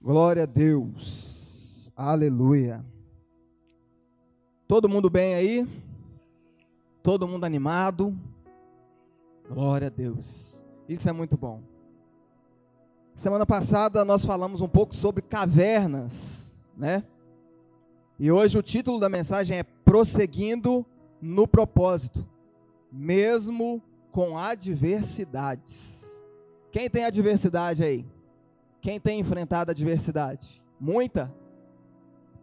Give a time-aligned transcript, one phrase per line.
[0.00, 1.90] Glória a Deus.
[1.96, 2.84] Aleluia.
[4.68, 5.68] Todo mundo bem aí?
[7.02, 8.18] Todo mundo animado?
[9.48, 10.64] Glória a Deus.
[10.88, 11.62] Isso é muito bom.
[13.14, 17.04] Semana passada nós falamos um pouco sobre cavernas, né?
[18.18, 20.84] E hoje o título da mensagem é Prosseguindo
[21.20, 22.26] no propósito,
[22.90, 26.01] mesmo com adversidades.
[26.72, 28.06] Quem tem adversidade aí?
[28.80, 30.64] Quem tem enfrentado adversidade?
[30.80, 31.32] Muita?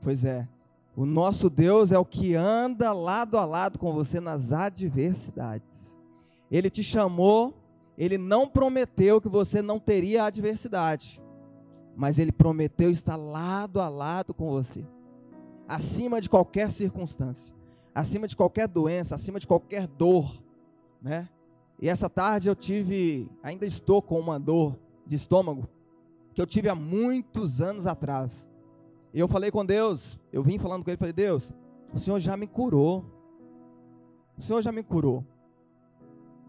[0.02, 0.47] Pois é.
[0.95, 5.95] O nosso Deus é o que anda lado a lado com você nas adversidades.
[6.52, 7.55] Ele te chamou,
[7.97, 11.19] ele não prometeu que você não teria adversidade,
[11.95, 14.85] mas ele prometeu estar lado a lado com você,
[15.67, 17.53] acima de qualquer circunstância,
[17.93, 20.41] acima de qualquer doença, acima de qualquer dor,
[21.02, 21.27] né?
[21.81, 25.67] E essa tarde eu tive, ainda estou com uma dor de estômago,
[26.33, 28.49] que eu tive há muitos anos atrás.
[29.13, 31.53] E eu falei com Deus, eu vim falando com ele, falei: "Deus,
[31.94, 33.05] o Senhor já me curou.
[34.38, 35.25] O Senhor já me curou.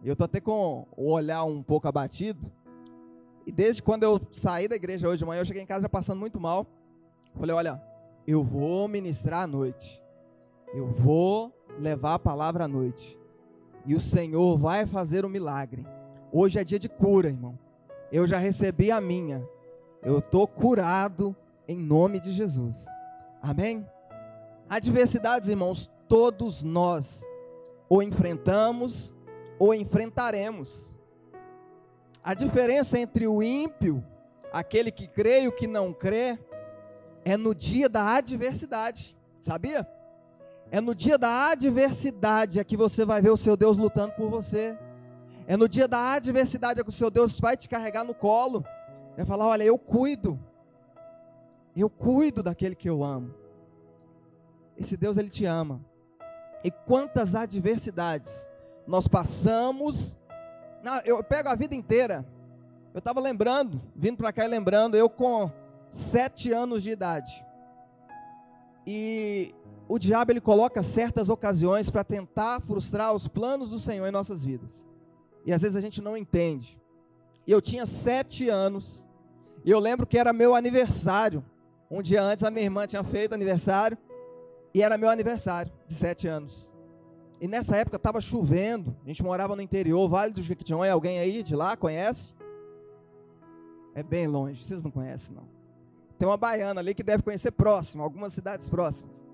[0.02, 2.50] Eu tô até com o olhar um pouco abatido.
[3.46, 5.88] E desde quando eu saí da igreja hoje de manhã, eu cheguei em casa já
[5.88, 6.66] passando muito mal.
[7.34, 7.82] Falei: "Olha,
[8.26, 10.02] eu vou ministrar à noite.
[10.74, 13.19] Eu vou levar a palavra à noite.
[13.86, 15.86] E o Senhor vai fazer um milagre.
[16.32, 17.58] Hoje é dia de cura, irmão.
[18.12, 19.46] Eu já recebi a minha.
[20.02, 21.34] Eu estou curado
[21.66, 22.86] em nome de Jesus.
[23.42, 23.86] Amém?
[24.68, 27.24] Adversidades, irmãos, todos nós
[27.88, 29.14] ou enfrentamos
[29.58, 30.94] ou enfrentaremos.
[32.22, 34.04] A diferença entre o ímpio,
[34.52, 36.38] aquele que crê e o que não crê,
[37.24, 39.16] é no dia da adversidade.
[39.40, 39.86] Sabia?
[40.70, 44.30] É no dia da adversidade é que você vai ver o seu Deus lutando por
[44.30, 44.78] você.
[45.46, 48.64] É no dia da adversidade é que o seu Deus vai te carregar no colo.
[49.16, 50.38] Vai falar: Olha, eu cuido.
[51.76, 53.34] Eu cuido daquele que eu amo.
[54.76, 55.80] Esse Deus, ele te ama.
[56.64, 58.48] E quantas adversidades
[58.86, 60.16] nós passamos.
[61.04, 62.26] eu pego a vida inteira.
[62.92, 65.50] Eu estava lembrando, vindo para cá e lembrando, eu com
[65.88, 67.44] sete anos de idade.
[68.86, 69.54] E
[69.88, 74.44] o diabo ele coloca certas ocasiões para tentar frustrar os planos do Senhor em nossas
[74.44, 74.86] vidas.
[75.44, 76.80] E às vezes a gente não entende.
[77.46, 79.04] Eu tinha sete anos
[79.64, 81.44] e eu lembro que era meu aniversário.
[81.90, 83.98] Um dia antes a minha irmã tinha feito aniversário.
[84.72, 86.72] E era meu aniversário, de sete anos.
[87.40, 88.96] E nessa época estava chovendo.
[89.04, 90.92] A gente morava no interior, Vale do Jequitinhonha.
[90.92, 92.34] Alguém aí de lá conhece?
[93.94, 95.59] É bem longe, vocês não conhecem não.
[96.20, 99.24] Tem uma baiana ali que deve conhecer próximo, algumas cidades próximas.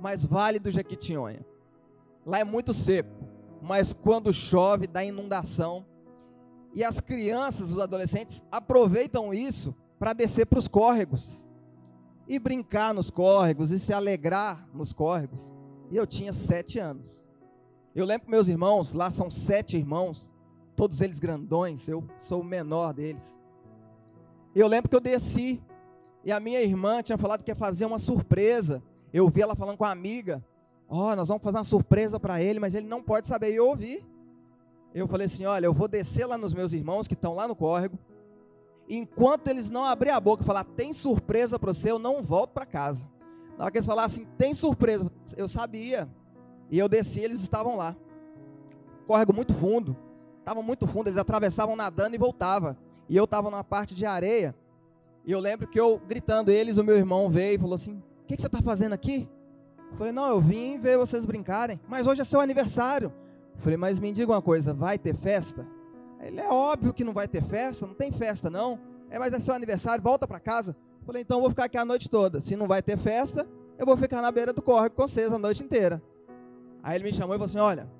[0.00, 1.46] Mas Vale do Jequitinhonha.
[2.26, 3.14] Lá é muito seco,
[3.60, 5.86] mas quando chove dá inundação
[6.74, 11.46] e as crianças, os adolescentes, aproveitam isso para descer para os córregos
[12.26, 15.54] e brincar nos córregos e se alegrar nos córregos.
[15.92, 17.24] E eu tinha sete anos.
[17.94, 20.34] Eu lembro meus irmãos, lá são sete irmãos,
[20.74, 23.38] todos eles grandões, eu sou o menor deles.
[24.52, 25.62] Eu lembro que eu desci
[26.24, 28.82] e a minha irmã tinha falado que ia fazer uma surpresa.
[29.12, 30.44] Eu vi ela falando com a amiga:
[30.88, 33.52] Ó, oh, nós vamos fazer uma surpresa para ele, mas ele não pode saber.
[33.52, 34.04] E eu ouvi
[34.94, 37.56] eu falei assim: olha, eu vou descer lá nos meus irmãos que estão lá no
[37.56, 37.98] córrego.
[38.88, 42.50] Enquanto eles não abrirem a boca e falar, tem surpresa para você, eu não volto
[42.50, 43.08] para casa.
[43.56, 46.08] Na hora que eles falassem, tem surpresa, eu sabia.
[46.70, 47.96] E eu desci, eles estavam lá.
[49.06, 49.96] Córrego muito fundo.
[50.40, 52.76] Estava muito fundo, eles atravessavam nadando e voltavam.
[53.08, 54.54] E eu estava numa parte de areia.
[55.24, 58.26] E eu lembro que eu gritando eles, o meu irmão veio e falou assim: O
[58.26, 59.28] que, que você está fazendo aqui?
[59.90, 61.80] Eu falei: Não, eu vim ver vocês brincarem.
[61.88, 63.12] Mas hoje é seu aniversário.
[63.56, 65.66] Falei, mas me diga uma coisa, vai ter festa?
[66.20, 68.78] Ele é óbvio que não vai ter festa, não tem festa não.
[69.10, 70.76] É, mas é seu aniversário, volta para casa.
[71.04, 72.40] Falei, então eu vou ficar aqui a noite toda.
[72.40, 73.46] Se não vai ter festa,
[73.78, 76.02] eu vou ficar na beira do córrego com vocês a noite inteira.
[76.82, 77.90] Aí ele me chamou e falou assim: Olha,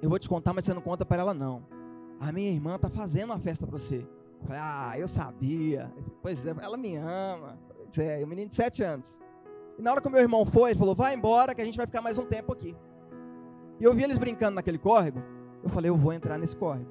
[0.00, 1.66] eu vou te contar, mas você não conta para ela não.
[2.20, 4.06] A minha irmã tá fazendo uma festa para você.
[4.44, 5.92] Falei, ah, eu sabia.
[6.22, 7.58] Pois é, ela me ama.
[7.76, 9.20] Pois é, um menino de sete anos.
[9.78, 11.76] E na hora que o meu irmão foi, ele falou: Vai embora que a gente
[11.76, 12.76] vai ficar mais um tempo aqui.
[13.80, 15.22] E eu vi eles brincando naquele córrego.
[15.62, 16.90] Eu falei, eu vou entrar nesse córrego.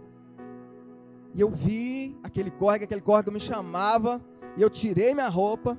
[1.33, 4.21] E eu vi aquele córrego, aquele córrego me chamava.
[4.55, 5.77] E eu tirei minha roupa.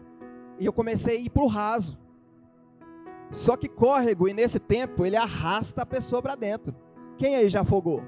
[0.58, 1.98] E eu comecei a ir para o raso.
[3.30, 6.74] Só que córrego, e nesse tempo, ele arrasta a pessoa para dentro.
[7.16, 8.02] Quem aí já afogou?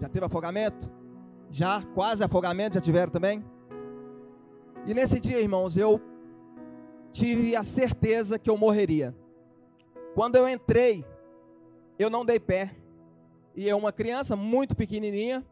[0.00, 0.90] Já teve afogamento?
[1.54, 1.82] Já?
[1.94, 2.74] Quase afogamento?
[2.74, 3.44] Já tiveram também?
[4.86, 6.00] E nesse dia, irmãos, eu
[7.12, 9.14] tive a certeza que eu morreria.
[10.14, 11.04] Quando eu entrei
[11.98, 12.74] eu não dei pé.
[13.54, 15.46] E é uma criança muito pequenininha,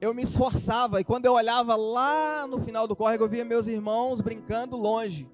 [0.00, 3.66] eu me esforçava e quando eu olhava lá no final do córrego, eu via meus
[3.66, 5.28] irmãos brincando longe.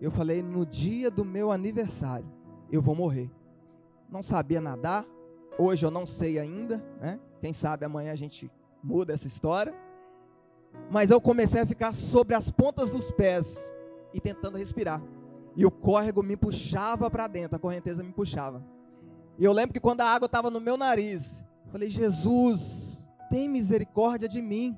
[0.00, 2.30] Eu falei: no dia do meu aniversário,
[2.70, 3.28] eu vou morrer.
[4.08, 5.04] Não sabia nadar,
[5.58, 7.18] hoje eu não sei ainda, né?
[7.40, 8.50] Quem sabe amanhã a gente
[8.82, 9.74] muda essa história.
[10.90, 13.70] Mas eu comecei a ficar sobre as pontas dos pés
[14.12, 15.02] e tentando respirar.
[15.56, 18.64] E o córrego me puxava para dentro, a correnteza me puxava.
[19.38, 23.48] E eu lembro que quando a água estava no meu nariz, eu falei: Jesus, tem
[23.48, 24.76] misericórdia de mim.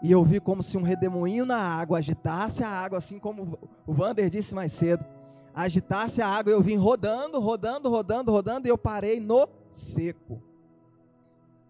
[0.00, 3.92] E eu vi como se um redemoinho na água agitasse a água, assim como o
[3.92, 5.04] Vander disse mais cedo.
[5.52, 10.40] Agitasse a água, eu vim rodando, rodando, rodando, rodando, e eu parei no seco.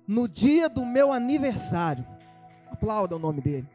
[0.09, 2.03] No dia do meu aniversário,
[2.71, 3.69] aplauda o nome dele.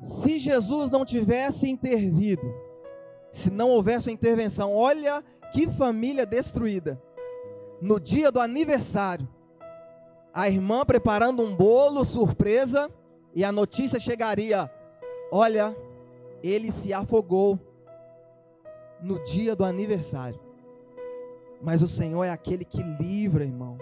[0.00, 2.54] Se Jesus não tivesse intervido,
[3.30, 5.22] se não houvesse uma intervenção, olha
[5.52, 6.98] que família destruída.
[7.82, 9.28] No dia do aniversário,
[10.32, 12.90] a irmã preparando um bolo surpresa
[13.34, 14.72] e a notícia chegaria:
[15.30, 15.76] olha,
[16.42, 17.60] ele se afogou
[19.02, 20.49] no dia do aniversário.
[21.62, 23.78] Mas o Senhor é aquele que livra, irmão.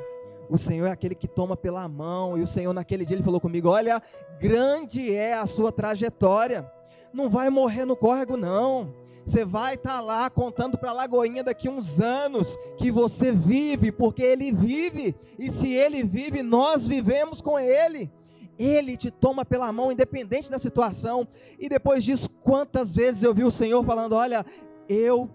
[0.51, 2.37] O Senhor é aquele que toma pela mão.
[2.37, 4.03] E o Senhor, naquele dia, ele falou comigo: Olha,
[4.41, 6.71] grande é a sua trajetória.
[7.13, 8.95] Não vai morrer no córrego, não.
[9.25, 13.93] Você vai estar tá lá contando para a Lagoinha daqui uns anos que você vive,
[13.93, 18.11] porque Ele vive, e se Ele vive, nós vivemos com Ele.
[18.59, 21.29] Ele te toma pela mão, independente da situação.
[21.59, 24.45] E depois disso, quantas vezes eu vi o Senhor falando: Olha,
[24.89, 25.31] eu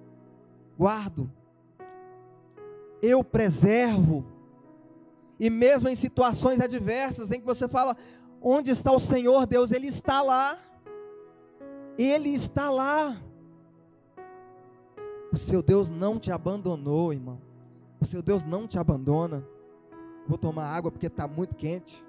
[0.77, 1.31] guardo,
[3.03, 4.25] eu preservo.
[5.37, 7.97] E mesmo em situações adversas, em que você fala:
[8.41, 9.71] Onde está o Senhor Deus?
[9.71, 10.57] Ele está lá.
[11.97, 13.21] Ele está lá.
[15.31, 17.41] O seu Deus não te abandonou, irmão.
[17.99, 19.45] O seu Deus não te abandona.
[20.27, 22.03] Vou tomar água porque está muito quente.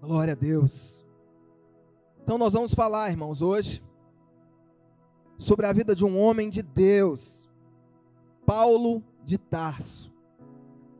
[0.00, 1.06] Glória a Deus.
[2.22, 3.82] Então nós vamos falar, irmãos, hoje
[5.40, 7.48] sobre a vida de um homem de Deus,
[8.44, 10.12] Paulo de Tarso.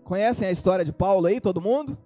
[0.02, 1.96] Conhecem a história de Paulo aí, todo mundo?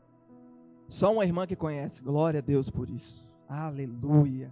[0.88, 2.02] Só uma irmã que conhece.
[2.02, 3.30] Glória a Deus por isso.
[3.48, 4.50] Aleluia.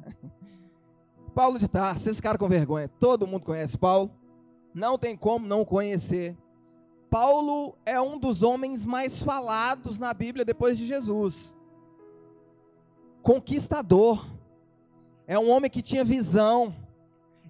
[1.34, 4.12] Paulo de Tarso, esse cara com vergonha, todo mundo conhece Paulo,
[4.72, 6.36] não tem como não conhecer.
[7.10, 11.52] Paulo é um dos homens mais falados na Bíblia depois de Jesus.
[13.22, 14.24] Conquistador,
[15.26, 16.76] é um homem que tinha visão,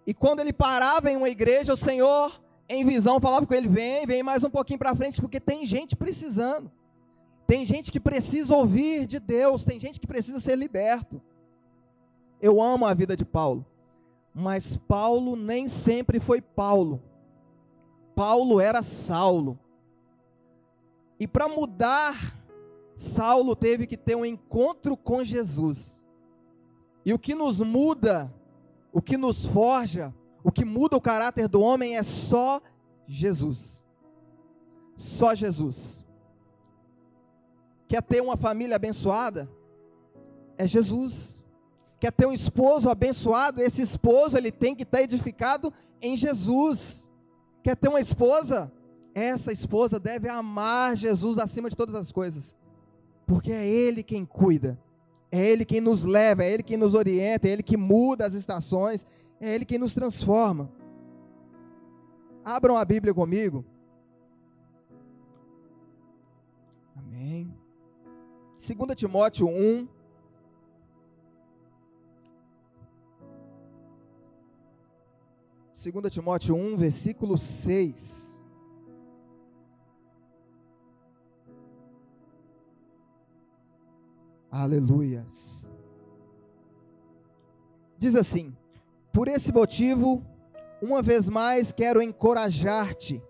[0.06, 4.06] e quando ele parava em uma igreja, o Senhor, em visão, falava com ele: vem,
[4.06, 6.70] vem mais um pouquinho para frente, porque tem gente precisando,
[7.46, 11.22] tem gente que precisa ouvir de Deus, tem gente que precisa ser liberto.
[12.40, 13.64] Eu amo a vida de Paulo.
[14.34, 17.02] Mas Paulo nem sempre foi Paulo.
[18.14, 19.58] Paulo era Saulo.
[21.20, 22.37] E para mudar,
[22.96, 26.02] Saulo teve que ter um encontro com Jesus.
[27.05, 28.32] E o que nos muda,
[28.93, 32.61] o que nos forja, o que muda o caráter do homem é só
[33.06, 33.85] Jesus.
[34.97, 36.05] Só Jesus.
[37.89, 39.50] Quer ter uma família abençoada?
[40.56, 41.43] É Jesus
[42.03, 47.09] quer ter um esposo abençoado, esse esposo ele tem que estar edificado em Jesus.
[47.62, 48.73] Quer ter uma esposa?
[49.15, 52.56] Essa esposa deve amar Jesus acima de todas as coisas,
[53.25, 54.77] porque é Ele quem cuida,
[55.32, 58.34] é Ele quem nos leva, é Ele quem nos orienta, é Ele que muda as
[58.34, 59.06] estações,
[59.41, 60.70] é Ele quem nos transforma.
[62.44, 63.65] Abram a Bíblia comigo.
[66.94, 67.51] Amém.
[68.58, 69.89] 2 Timóteo 1,
[75.91, 78.21] 2 Timóteo 1, versículo 6.
[84.53, 85.67] Aleluias.
[87.97, 88.55] Diz assim:
[89.11, 90.23] Por esse motivo,
[90.82, 93.23] uma vez mais quero encorajar-te,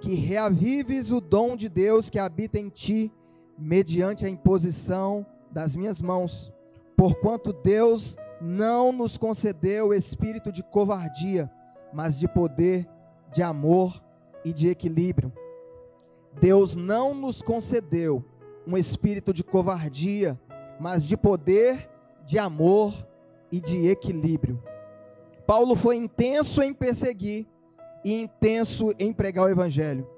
[0.00, 3.12] que reavives o dom de Deus que habita em ti,
[3.58, 6.52] mediante a imposição das minhas mãos.
[6.96, 11.50] Porquanto Deus não nos concedeu o espírito de covardia,
[11.92, 12.88] mas de poder,
[13.32, 14.00] de amor
[14.44, 15.32] e de equilíbrio.
[16.40, 18.24] Deus não nos concedeu
[18.64, 20.38] um espírito de covardia,
[20.80, 21.90] mas de poder,
[22.24, 22.94] de amor
[23.52, 24.60] e de equilíbrio.
[25.46, 27.46] Paulo foi intenso em perseguir
[28.02, 30.08] e intenso em pregar o evangelho.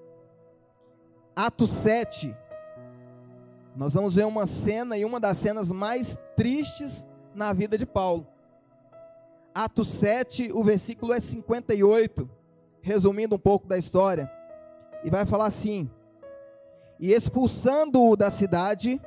[1.34, 2.36] Atos 7,
[3.74, 7.04] nós vamos ver uma cena e uma das cenas mais tristes
[7.34, 8.26] na vida de Paulo.
[9.52, 12.30] Atos 7, o versículo é 58,
[12.80, 14.30] resumindo um pouco da história.
[15.02, 15.90] e vai falar assim:
[17.00, 19.00] E expulsando-o da cidade,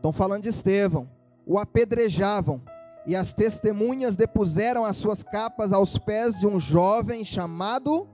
[0.00, 1.08] estão falando de Estevão,
[1.46, 2.62] o apedrejavam,
[3.06, 8.08] e as testemunhas depuseram as suas capas aos pés de um jovem chamado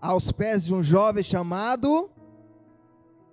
[0.00, 2.10] aos pés de um jovem chamado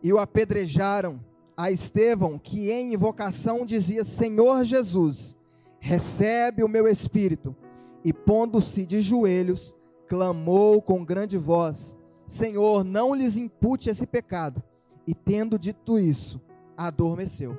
[0.02, 1.20] e o apedrejaram
[1.58, 5.36] a Estevão, que em invocação dizia: Senhor Jesus,
[5.80, 7.56] recebe o meu espírito.
[8.04, 9.76] E pondo-se de joelhos,
[10.08, 14.62] clamou com grande voz: Senhor, não lhes impute esse pecado.
[15.08, 16.42] E tendo dito isso,
[16.78, 17.58] adormeceu.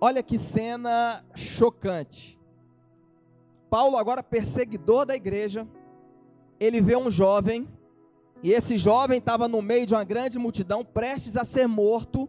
[0.00, 2.38] Olha que cena chocante.
[3.68, 5.66] Paulo, agora perseguidor da igreja,
[6.58, 7.68] ele vê um jovem,
[8.42, 12.28] e esse jovem estava no meio de uma grande multidão, prestes a ser morto,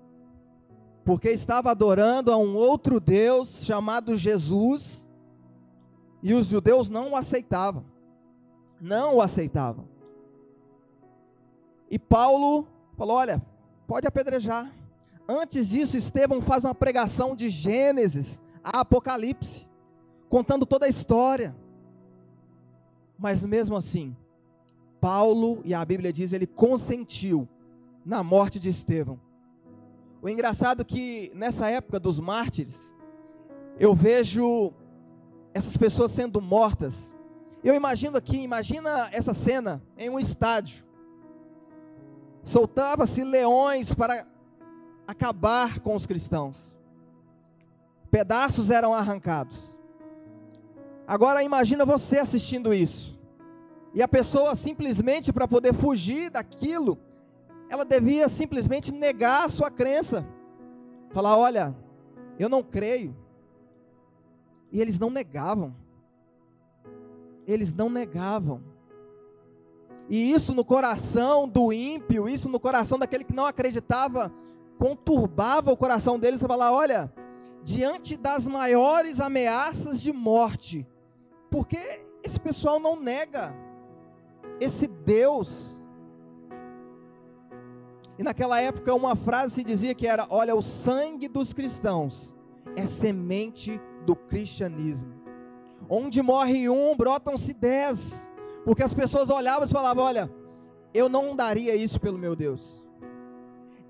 [1.05, 5.07] porque estava adorando a um outro Deus chamado Jesus,
[6.21, 7.85] e os judeus não o aceitavam.
[8.81, 9.87] Não o aceitavam.
[11.89, 13.41] E Paulo falou: Olha,
[13.87, 14.71] pode apedrejar.
[15.31, 19.67] Antes disso, Estevão faz uma pregação de Gênesis a Apocalipse,
[20.27, 21.55] contando toda a história.
[23.15, 24.17] Mas mesmo assim,
[25.00, 27.48] Paulo, e a Bíblia diz, ele consentiu
[28.03, 29.21] na morte de Estevão.
[30.19, 32.91] O engraçado é que nessa época dos mártires,
[33.77, 34.74] eu vejo
[35.53, 37.13] essas pessoas sendo mortas.
[37.63, 40.88] Eu imagino aqui, imagina essa cena em um estádio.
[42.43, 44.25] Soltava-se leões para
[45.09, 46.75] acabar com os cristãos.
[48.11, 49.75] Pedaços eram arrancados.
[51.07, 53.19] Agora imagina você assistindo isso.
[53.91, 56.99] E a pessoa simplesmente para poder fugir daquilo,
[57.71, 60.23] ela devia simplesmente negar a sua crença.
[61.09, 61.75] Falar, olha,
[62.37, 63.17] eu não creio.
[64.71, 65.75] E eles não negavam.
[67.47, 68.61] Eles não negavam.
[70.07, 74.31] E isso no coração do ímpio, isso no coração daquele que não acreditava,
[74.79, 76.39] conturbava o coração deles.
[76.39, 77.13] Você falar, olha,
[77.62, 80.88] diante das maiores ameaças de morte,
[81.51, 83.53] porque esse pessoal não nega
[84.59, 85.79] esse Deus.
[88.17, 92.36] E naquela época uma frase se dizia que era: olha, o sangue dos cristãos
[92.75, 95.13] é semente do cristianismo.
[95.89, 98.27] Onde morre um, brotam-se dez.
[98.65, 100.31] Porque as pessoas olhavam e falavam: olha,
[100.93, 102.78] eu não daria isso pelo meu Deus.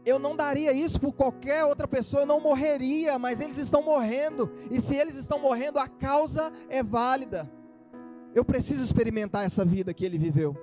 [0.06, 4.51] Eu não daria isso por qualquer outra pessoa, eu não morreria, mas eles estão morrendo,
[4.72, 7.50] e se eles estão morrendo, a causa é válida.
[8.34, 10.56] Eu preciso experimentar essa vida que ele viveu.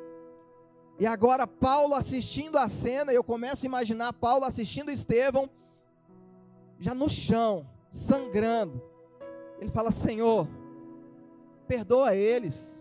[0.99, 5.51] E agora, Paulo assistindo a cena, eu começo a imaginar Paulo assistindo Estevão,
[6.79, 8.83] já no chão, sangrando.
[9.61, 10.49] Ele fala: Senhor,
[11.69, 12.81] perdoa eles,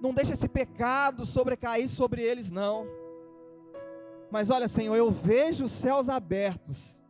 [0.00, 2.86] não deixa esse pecado sobrecair sobre eles, não.
[4.30, 7.00] Mas olha, Senhor, eu vejo os céus abertos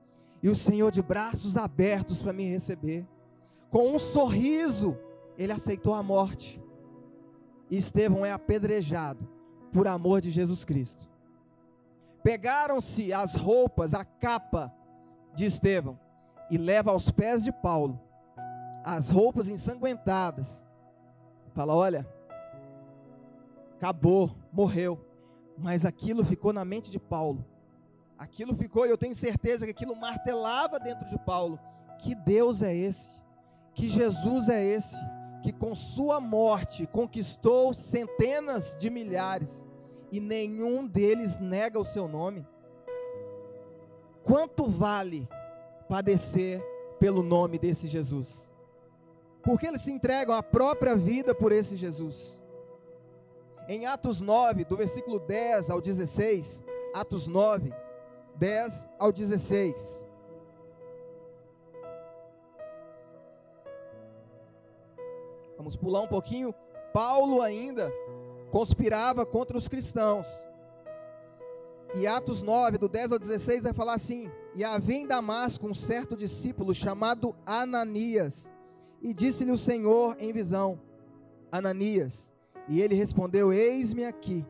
[0.43, 3.07] e o Senhor de braços abertos para me receber.
[3.71, 4.97] Com um sorriso,
[5.37, 6.63] ele aceitou a morte
[7.71, 9.29] e Estevão é apedrejado
[9.73, 11.09] por amor de Jesus Cristo.
[12.23, 14.73] Pegaram-se as roupas, a capa
[15.35, 15.99] de Estevão
[16.51, 18.01] e leva aos pés de Paulo
[18.85, 20.65] as roupas ensanguentadas.
[21.53, 22.07] Fala, olha,
[23.77, 25.06] acabou, morreu.
[25.59, 27.45] Mas aquilo ficou na mente de Paulo.
[28.19, 31.59] Aquilo ficou, e eu tenho certeza que aquilo martelava dentro de Paulo.
[31.99, 33.21] Que Deus é esse?
[33.75, 34.97] Que Jesus é esse?
[35.47, 39.65] que com sua morte conquistou centenas de milhares
[40.11, 42.45] e nenhum deles nega o seu nome?
[44.25, 45.29] Quanto vale
[45.89, 46.61] padecer
[46.99, 48.49] pelo nome desse Jesus?
[49.41, 52.41] Porque eles se entregam a própria vida por esse Jesus.
[53.69, 56.63] Em Atos 9, do versículo 10 ao 16,
[56.95, 57.73] Atos 9,
[58.37, 60.07] 10 ao 16.
[65.57, 66.55] Vamos pular um pouquinho.
[66.93, 67.93] Paulo ainda
[68.53, 70.29] conspirava contra os cristãos.
[71.97, 75.75] E Atos 9, do 10 ao 16, vai falar assim: E havia em Damasco um
[75.75, 78.53] certo discípulo chamado Ananias,
[79.03, 80.81] e disse-lhe o Senhor em visão:
[81.51, 82.36] Ananias.
[82.69, 84.45] E ele respondeu: Eis-me aqui.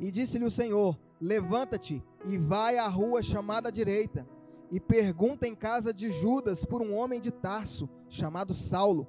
[0.00, 4.26] E disse-lhe o Senhor: Levanta-te e vai à rua chamada direita,
[4.70, 9.06] e pergunta em casa de Judas por um homem de Tarso, chamado Saulo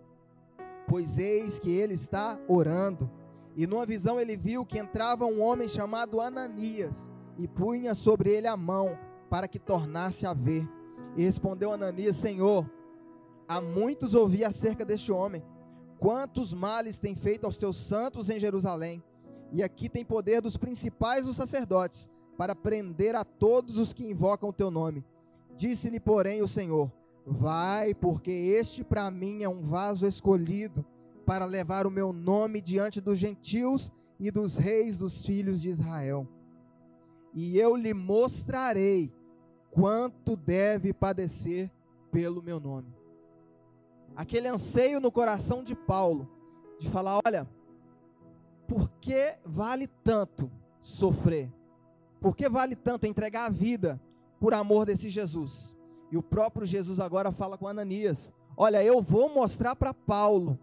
[0.87, 3.09] pois eis que ele está orando.
[3.55, 8.47] E numa visão ele viu que entrava um homem chamado Ananias e punha sobre ele
[8.47, 8.97] a mão
[9.29, 10.67] para que tornasse a ver.
[11.15, 12.69] E respondeu Ananias: Senhor,
[13.47, 15.43] há muitos ouvi acerca deste homem,
[16.03, 19.01] quantos males tem feito aos teus santos em Jerusalém.
[19.53, 24.49] e aqui tem poder dos principais dos sacerdotes para prender a todos os que invocam
[24.49, 25.05] o teu nome.
[25.55, 26.91] Disse-lhe, porém, o Senhor:
[27.25, 30.85] Vai, porque este para mim é um vaso escolhido
[31.25, 36.27] para levar o meu nome diante dos gentios e dos reis dos filhos de Israel.
[37.33, 39.09] E eu lhe mostrarei
[39.71, 41.71] quanto deve padecer
[42.11, 43.02] pelo meu nome.
[44.15, 46.29] Aquele anseio no coração de Paulo
[46.79, 47.49] de falar: olha,
[48.67, 51.51] por que vale tanto sofrer?
[52.19, 54.01] Por que vale tanto entregar a vida
[54.39, 55.75] por amor desse Jesus?
[56.11, 60.59] E o próprio Jesus agora fala com Ananias: Olha, eu vou mostrar para Paulo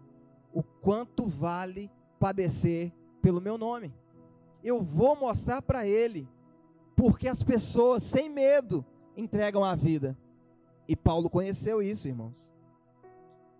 [0.53, 2.91] o quanto vale padecer
[3.21, 3.93] pelo meu nome.
[4.63, 6.27] Eu vou mostrar para ele
[6.95, 10.17] porque as pessoas sem medo entregam a vida.
[10.87, 12.50] E Paulo conheceu isso, irmãos.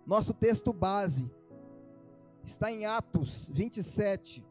[0.06, 1.32] Nosso texto base
[2.44, 4.46] está em Atos 27,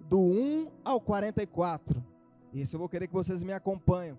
[0.00, 2.04] do 1 ao 44.
[2.52, 4.18] Isso eu vou querer que vocês me acompanhem.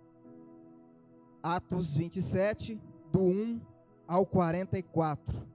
[1.44, 3.62] Atos 27, do 1
[4.08, 5.48] ao 44.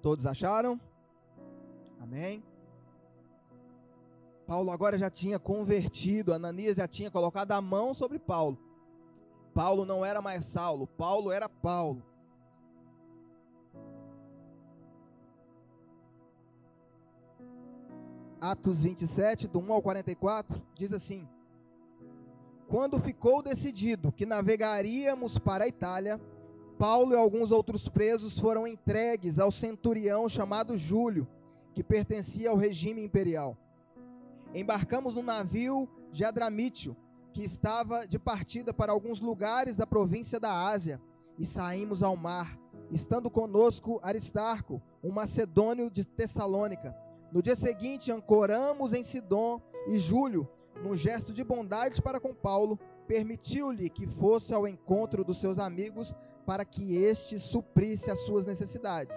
[0.00, 0.80] Todos acharam?
[2.00, 2.42] Amém?
[4.46, 8.58] Paulo agora já tinha convertido, Ananias já tinha colocado a mão sobre Paulo.
[9.58, 12.00] Paulo não era mais Saulo, Paulo era Paulo.
[18.40, 21.28] Atos 27, do 1 ao 44, diz assim:
[22.68, 26.20] Quando ficou decidido que navegaríamos para a Itália,
[26.78, 31.26] Paulo e alguns outros presos foram entregues ao centurião chamado Júlio,
[31.74, 33.58] que pertencia ao regime imperial.
[34.54, 36.96] Embarcamos no navio de Adramítio,
[37.38, 41.00] que estava de partida para alguns lugares da província da Ásia,
[41.38, 42.58] e saímos ao mar,
[42.90, 46.92] estando conosco Aristarco, um macedônio de Tessalônica.
[47.30, 50.48] No dia seguinte, ancoramos em Sidom e Júlio,
[50.82, 56.16] num gesto de bondade para com Paulo, permitiu-lhe que fosse ao encontro dos seus amigos
[56.44, 59.14] para que este suprisse as suas necessidades.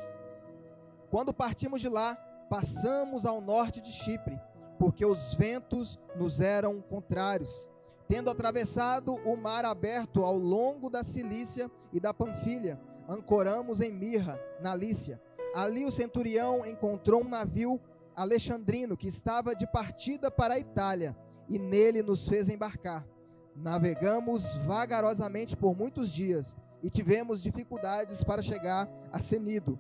[1.10, 2.14] Quando partimos de lá,
[2.52, 4.40] passamos ao norte de Chipre,
[4.78, 7.71] porque os ventos nos eram contrários
[8.12, 14.38] Tendo atravessado o mar aberto ao longo da Cilícia e da Panfilha, ancoramos em Mirra,
[14.60, 15.18] na Lícia.
[15.56, 17.80] Ali o centurião encontrou um navio
[18.14, 21.16] alexandrino que estava de partida para a Itália,
[21.48, 23.08] e nele nos fez embarcar.
[23.56, 29.80] Navegamos vagarosamente por muitos dias e tivemos dificuldades para chegar a Senido.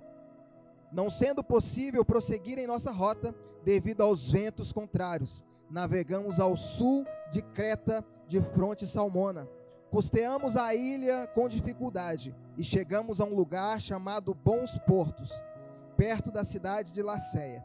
[0.89, 7.41] Não sendo possível prosseguir em nossa rota devido aos ventos contrários, navegamos ao sul de
[7.41, 9.47] Creta de fronte Salmona.
[9.89, 15.31] Costeamos a ilha com dificuldade e chegamos a um lugar chamado Bons Portos,
[15.95, 17.63] perto da cidade de Lacéia.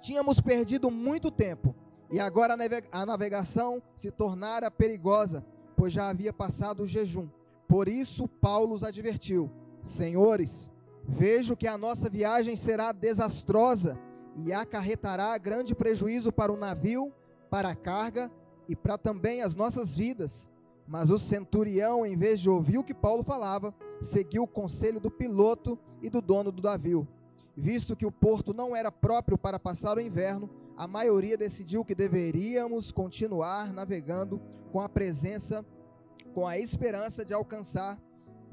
[0.00, 1.74] Tínhamos perdido muito tempo
[2.10, 2.56] e agora
[2.92, 5.44] a navegação se tornara perigosa,
[5.76, 7.28] pois já havia passado o jejum.
[7.68, 9.50] Por isso, Paulo os advertiu:
[9.82, 10.70] Senhores,
[11.04, 13.98] vejo que a nossa viagem será desastrosa
[14.36, 17.12] e acarretará grande prejuízo para o navio,
[17.50, 18.30] para a carga
[18.68, 20.46] e para também as nossas vidas.
[20.86, 25.10] Mas o centurião, em vez de ouvir o que Paulo falava, seguiu o conselho do
[25.10, 27.06] piloto e do dono do navio.
[27.56, 31.94] Visto que o porto não era próprio para passar o inverno, a maioria decidiu que
[31.94, 34.40] deveríamos continuar navegando
[34.72, 35.64] com a presença,
[36.34, 38.00] com a esperança de alcançar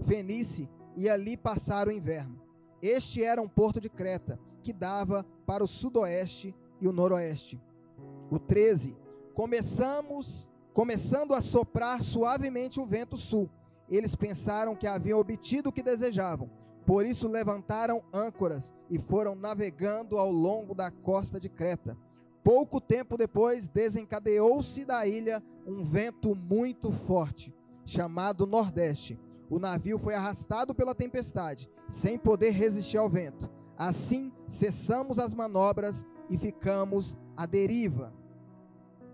[0.05, 2.48] Fenice e ali passar o inverno.
[2.81, 7.59] Este era um porto de Creta, que dava para o sudoeste e o noroeste.
[8.29, 8.95] O 13
[9.39, 13.49] Começamos, começando a soprar suavemente o vento sul.
[13.89, 16.49] Eles pensaram que haviam obtido o que desejavam.
[16.85, 21.97] Por isso levantaram âncoras e foram navegando ao longo da costa de Creta.
[22.43, 29.17] Pouco tempo depois, desencadeou-se da ilha um vento muito forte, chamado Nordeste.
[29.49, 33.49] O navio foi arrastado pela tempestade, sem poder resistir ao vento.
[33.75, 38.13] Assim, cessamos as manobras e ficamos à deriva.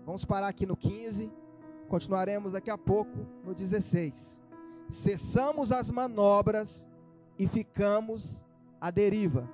[0.04, 1.32] Vamos parar aqui no 15,
[1.88, 4.38] continuaremos daqui a pouco no 16.
[4.88, 6.86] Cessamos as manobras
[7.38, 8.44] e ficamos
[8.80, 9.48] à deriva.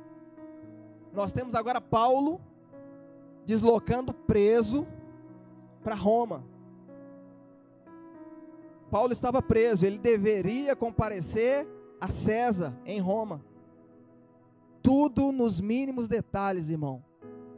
[1.13, 2.41] Nós temos agora Paulo
[3.47, 4.87] deslocando preso
[5.83, 6.45] para Roma.
[8.91, 11.67] Paulo estava preso, ele deveria comparecer
[12.03, 13.45] a César em Roma.
[14.83, 17.01] Tudo nos mínimos detalhes, irmão,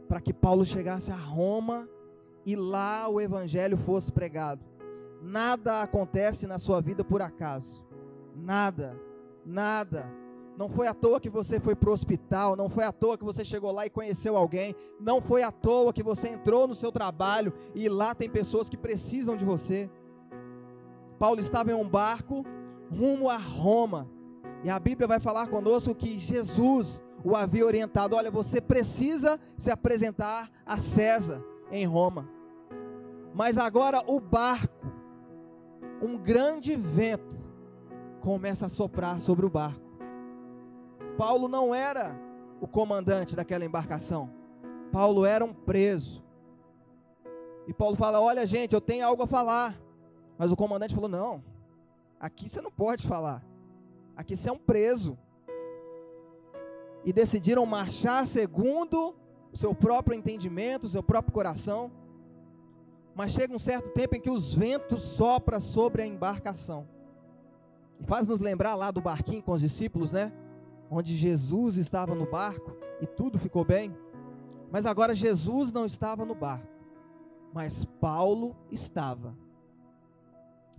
[0.07, 1.89] para que Paulo chegasse a Roma
[2.45, 4.63] e lá o evangelho fosse pregado.
[5.19, 7.83] Nada acontece na sua vida por acaso.
[8.35, 8.95] Nada,
[9.43, 10.13] nada.
[10.55, 13.25] Não foi à toa que você foi para o hospital, não foi à toa que
[13.25, 16.91] você chegou lá e conheceu alguém, não foi à toa que você entrou no seu
[16.91, 19.89] trabalho e lá tem pessoas que precisam de você.
[21.17, 22.45] Paulo estava em um barco
[22.91, 24.07] rumo a Roma,
[24.65, 29.69] e a Bíblia vai falar conosco que Jesus o havia orientado: olha, você precisa se
[29.69, 32.27] apresentar a César em Roma.
[33.31, 34.91] Mas agora o barco,
[36.01, 37.35] um grande vento,
[38.21, 39.85] começa a soprar sobre o barco.
[41.15, 42.19] Paulo não era
[42.59, 44.31] o comandante daquela embarcação.
[44.91, 46.25] Paulo era um preso.
[47.67, 49.79] E Paulo fala: Olha, gente, eu tenho algo a falar.
[50.39, 51.43] Mas o comandante falou: Não,
[52.19, 53.45] aqui você não pode falar.
[54.15, 55.17] Aqui você é um preso.
[57.03, 59.15] E decidiram marchar segundo
[59.51, 61.91] o seu próprio entendimento, o seu próprio coração.
[63.13, 66.87] Mas chega um certo tempo em que os ventos sopram sobre a embarcação.
[67.99, 70.31] E faz nos lembrar lá do barquinho com os discípulos, né?
[70.89, 73.95] onde Jesus estava no barco e tudo ficou bem.
[74.71, 76.67] Mas agora Jesus não estava no barco,
[77.53, 79.35] mas Paulo estava.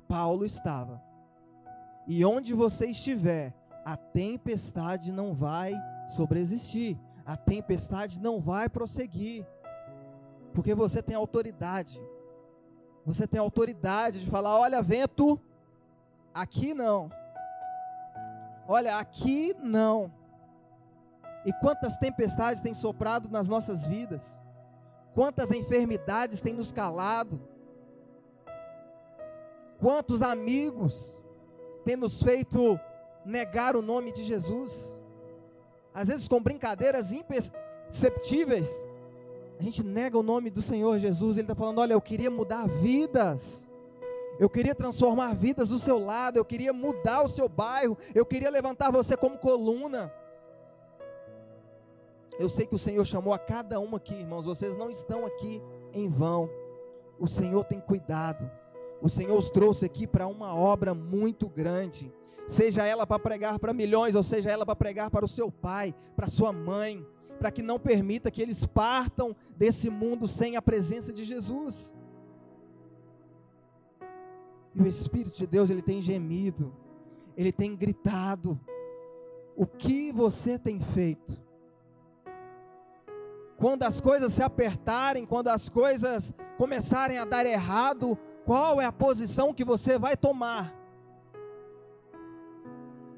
[0.09, 1.03] Paulo estava.
[2.07, 5.75] E onde você estiver, a tempestade não vai
[6.09, 9.47] sobreexistir, a tempestade não vai prosseguir,
[10.53, 12.01] porque você tem autoridade.
[13.05, 15.41] Você tem autoridade de falar: olha, vento,
[16.35, 17.11] aqui não
[18.69, 20.13] Olha, aqui não.
[21.45, 24.41] E quantas tempestades têm soprado nas nossas vidas?
[25.15, 27.41] Quantas enfermidades têm nos calado?
[29.79, 31.17] Quantos amigos
[31.87, 32.79] têm nos feito
[33.25, 34.99] negar o nome de Jesus?
[35.95, 38.69] Às vezes com brincadeiras imperceptíveis,
[39.59, 41.39] a gente nega o nome do Senhor Jesus.
[41.39, 43.67] Ele está falando: olha, eu queria mudar vidas.
[44.39, 48.51] Eu queria transformar vidas do seu lado, eu queria mudar o seu bairro, eu queria
[48.51, 50.13] levantar você como coluna.
[52.39, 55.63] Eu sei que o Senhor chamou a cada um aqui, irmãos, vocês não estão aqui
[55.95, 56.51] em vão.
[57.19, 58.51] O Senhor tem cuidado.
[59.01, 62.13] O Senhor os trouxe aqui para uma obra muito grande.
[62.47, 65.95] Seja ela para pregar para milhões, ou seja ela para pregar para o seu pai,
[66.15, 67.05] para sua mãe,
[67.39, 71.95] para que não permita que eles partam desse mundo sem a presença de Jesus.
[74.75, 76.73] E o Espírito de Deus, ele tem gemido,
[77.37, 78.59] ele tem gritado.
[79.57, 81.46] O que você tem feito?
[83.57, 88.93] Quando as coisas se apertarem, quando as coisas começarem a dar errado, qual é a
[88.93, 90.75] posição que você vai tomar?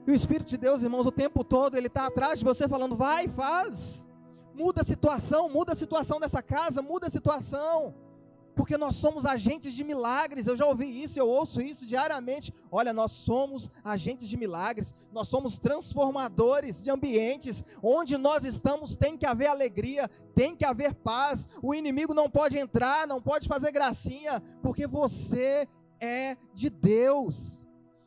[0.07, 2.96] E o Espírito de Deus, irmãos, o tempo todo, ele está atrás de você falando:
[2.96, 4.07] vai, faz,
[4.55, 7.94] muda a situação, muda a situação dessa casa, muda a situação
[8.59, 10.49] porque nós somos agentes de milagres.
[10.49, 12.53] Eu já ouvi isso, eu ouço isso diariamente.
[12.73, 17.64] Olha, nós somos agentes de milagres, nós somos transformadores de ambientes.
[17.81, 21.47] Onde nós estamos tem que haver alegria, tem que haver paz.
[21.62, 25.68] O inimigo não pode entrar, não pode fazer gracinha, porque você
[26.01, 27.64] é de Deus.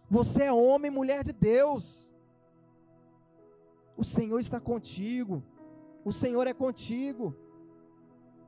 [0.10, 2.12] Você é homem e mulher de Deus.
[3.96, 5.42] O Senhor está contigo.
[6.04, 7.34] O Senhor é contigo.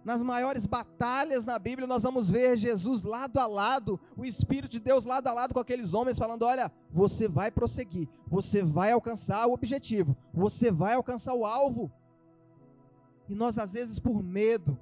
[0.04, 4.80] Nas maiores batalhas na Bíblia, nós vamos ver Jesus lado a lado, o Espírito de
[4.80, 9.48] Deus lado a lado com aqueles homens, falando: Olha, você vai prosseguir, você vai alcançar
[9.48, 11.92] o objetivo, você vai alcançar o alvo.
[13.30, 14.78] E nós, às vezes, por medo,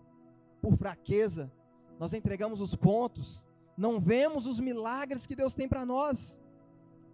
[0.60, 1.52] por fraqueza,
[2.00, 3.46] nós entregamos os pontos,
[3.78, 6.40] não vemos os milagres que Deus tem para nós.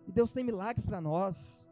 [0.07, 1.66] E Deus tem milagres para nós.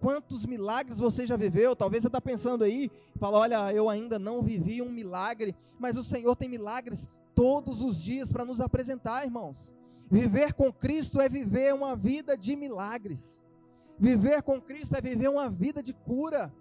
[0.00, 1.74] Quantos milagres você já viveu?
[1.74, 6.04] Talvez você está pensando aí, fala, olha, eu ainda não vivi um milagre, mas o
[6.04, 9.72] Senhor tem milagres todos os dias para nos apresentar, irmãos.
[10.10, 13.42] Viver com Cristo é viver uma vida de milagres.
[13.98, 16.52] Viver com Cristo é viver uma vida de cura.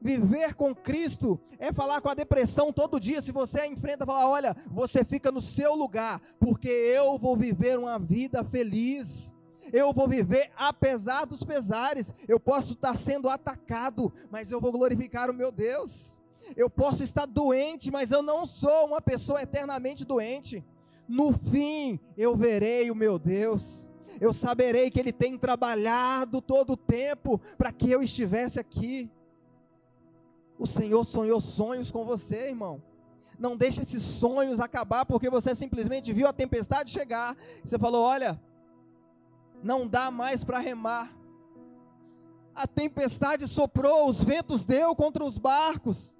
[0.00, 3.22] Viver com Cristo é falar com a depressão todo dia.
[3.22, 7.98] Se você enfrenta, falar: olha, você fica no seu lugar, porque eu vou viver uma
[7.98, 9.32] vida feliz
[9.72, 12.12] eu vou viver apesar dos pesares.
[12.28, 16.20] Eu posso estar sendo atacado, mas eu vou glorificar o meu Deus.
[16.56, 20.62] Eu posso estar doente, mas eu não sou uma pessoa eternamente doente.
[21.08, 23.88] No fim, eu verei o meu Deus.
[24.20, 29.10] Eu saberei que Ele tem trabalhado todo o tempo para que eu estivesse aqui.
[30.58, 32.82] O Senhor sonhou sonhos com você, irmão.
[33.38, 37.36] Não deixe esses sonhos acabar porque você simplesmente viu a tempestade chegar.
[37.64, 38.40] Você falou: Olha,
[39.62, 41.14] não dá mais para remar.
[42.54, 46.14] A tempestade soprou, os ventos deu contra os barcos.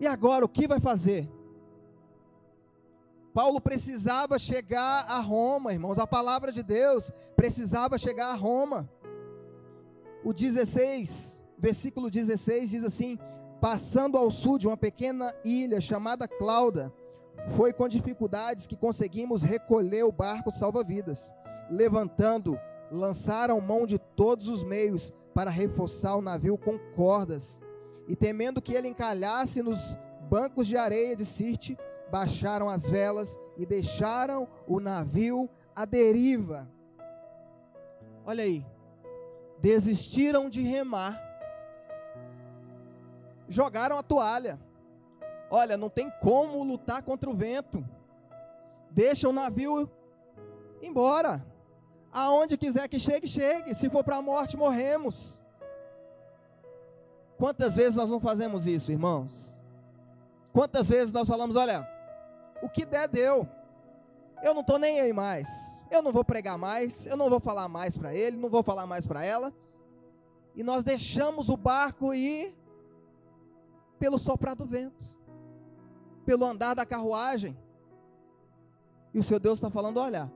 [0.00, 1.30] E agora o que vai fazer?
[3.32, 5.98] Paulo precisava chegar a Roma, irmãos.
[5.98, 8.90] A palavra de Deus precisava chegar a Roma.
[10.24, 13.18] O 16, versículo 16 diz assim:
[13.60, 16.92] Passando ao sul de uma pequena ilha chamada Clauda,
[17.56, 21.32] foi com dificuldades que conseguimos recolher o barco salva-vidas.
[21.70, 22.58] Levantando,
[22.90, 27.60] lançaram mão de todos os meios para reforçar o navio com cordas.
[28.06, 29.96] E temendo que ele encalhasse nos
[30.28, 31.78] bancos de areia de Sirte,
[32.10, 36.70] baixaram as velas e deixaram o navio à deriva.
[38.24, 38.64] Olha aí,
[39.58, 41.20] desistiram de remar,
[43.48, 44.60] jogaram a toalha.
[45.50, 47.84] Olha, não tem como lutar contra o vento.
[48.90, 49.90] Deixa o navio
[50.80, 51.44] embora.
[52.12, 53.74] Aonde quiser que chegue, chegue.
[53.74, 55.40] Se for para a morte, morremos.
[57.38, 59.56] Quantas vezes nós não fazemos isso, irmãos?
[60.52, 61.88] Quantas vezes nós falamos, olha,
[62.62, 63.48] o que der, deu.
[64.42, 65.82] Eu não estou nem aí mais.
[65.90, 67.06] Eu não vou pregar mais.
[67.06, 68.36] Eu não vou falar mais para ele.
[68.36, 69.52] Não vou falar mais para ela.
[70.54, 72.54] E nós deixamos o barco ir
[73.98, 75.22] pelo soprar do vento
[76.24, 77.56] pelo andar da carruagem.
[79.12, 80.32] E o seu Deus está falando: olha,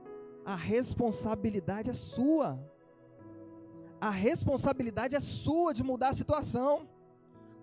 [0.47, 2.57] a responsabilidade é sua.
[3.99, 6.87] A responsabilidade é sua de mudar a situação.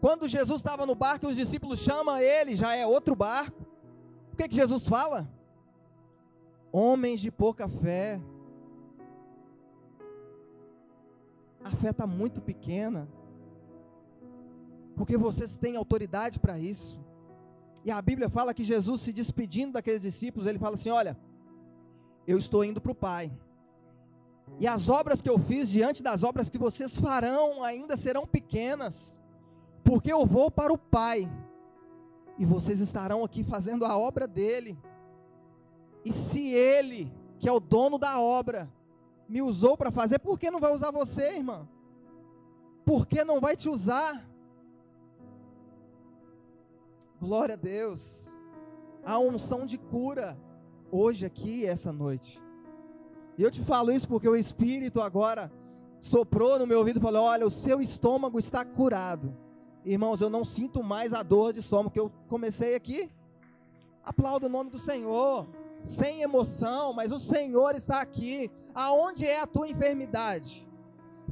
[0.03, 3.64] Quando Jesus estava no barco e os discípulos chamam ele, já é outro barco.
[4.31, 5.27] O que, que Jesus fala?
[6.70, 8.20] Homens de pouca fé.
[11.64, 13.09] A fé está muito pequena.
[14.94, 17.01] Porque vocês têm autoridade para isso.
[17.83, 21.16] E a Bíblia fala que Jesus, se despedindo daqueles discípulos, ele fala assim: Olha,
[22.27, 23.33] eu estou indo para o Pai.
[24.61, 29.19] E as obras que eu fiz diante das obras que vocês farão ainda serão pequenas,
[29.83, 31.31] porque eu vou para o Pai.
[32.39, 34.79] E vocês estarão aqui fazendo a obra dele.
[36.05, 38.71] E se ele, que é o dono da obra,
[39.29, 41.69] me usou para fazer, por que não vai usar você, irmã?
[42.85, 44.29] Por que não vai te usar?
[47.19, 48.37] Glória a Deus.
[49.05, 50.37] A unção de cura
[50.94, 52.40] hoje aqui essa noite.
[53.37, 55.50] E eu te falo isso porque o Espírito agora
[56.00, 59.37] soprou no meu ouvido e falou: Olha, o seu estômago está curado.
[59.85, 63.11] Irmãos, eu não sinto mais a dor de estômago que eu comecei aqui.
[64.04, 65.46] Aplauda o nome do Senhor,
[65.83, 68.50] sem emoção, mas o Senhor está aqui.
[68.74, 70.66] Aonde é a tua enfermidade?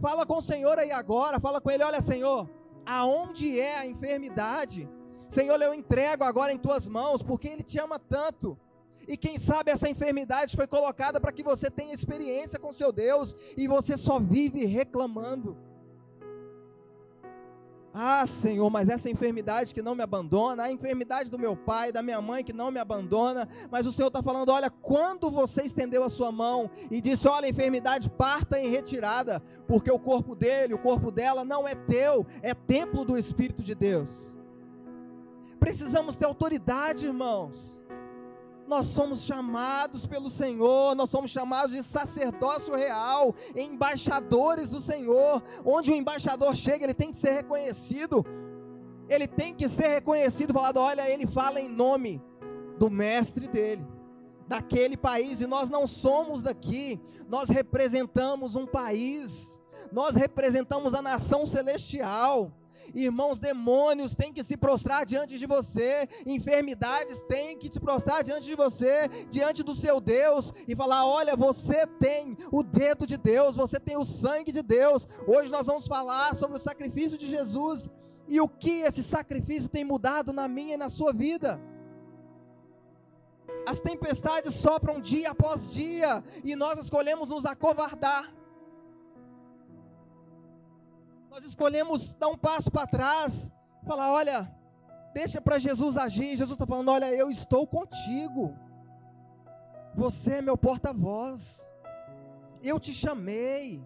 [0.01, 2.51] Fala com o Senhor aí agora, fala com Ele: Olha, Senhor,
[2.85, 4.88] aonde é a enfermidade?
[5.29, 8.59] Senhor, eu entrego agora em tuas mãos, porque Ele te ama tanto.
[9.07, 13.35] E quem sabe essa enfermidade foi colocada para que você tenha experiência com seu Deus
[13.57, 15.57] e você só vive reclamando.
[17.95, 22.03] Ah, Senhor, mas essa enfermidade que não me abandona, a enfermidade do meu pai, da
[22.03, 26.03] minha mãe que não me abandona, mas o Senhor está falando: olha, quando você estendeu
[26.03, 30.79] a sua mão e disse: olha, enfermidade, parta em retirada, porque o corpo dele, o
[30.79, 34.33] corpo dela não é teu, é templo do Espírito de Deus.
[35.61, 37.79] Precisamos ter autoridade, irmãos.
[38.73, 45.43] Nós somos chamados pelo Senhor, nós somos chamados de sacerdócio real, embaixadores do Senhor.
[45.63, 48.25] Onde o embaixador chega, ele tem que ser reconhecido.
[49.11, 52.23] Ele tem que ser reconhecido, falado, olha, ele fala em nome
[52.79, 53.87] do mestre dele,
[54.49, 59.61] daquele país, e nós não somos daqui, nós representamos um país,
[59.93, 62.51] nós representamos a nação celestial.
[62.95, 68.47] Irmãos, demônios têm que se prostrar diante de você, enfermidades têm que se prostrar diante
[68.47, 73.55] de você, diante do seu Deus e falar: olha, você tem o dedo de Deus,
[73.55, 75.07] você tem o sangue de Deus.
[75.27, 77.88] Hoje nós vamos falar sobre o sacrifício de Jesus
[78.29, 81.61] e o que esse sacrifício tem mudado na minha e na sua vida.
[83.66, 88.33] As tempestades sopram dia após dia e nós escolhemos nos acovardar.
[91.33, 93.51] Nós escolhemos dar um passo para trás,
[93.87, 94.55] falar: olha,
[95.14, 96.37] deixa para Jesus agir.
[96.37, 98.55] Jesus está falando: olha, eu estou contigo.
[99.95, 101.66] Você é meu porta-voz.
[102.62, 103.83] Eu te chamei.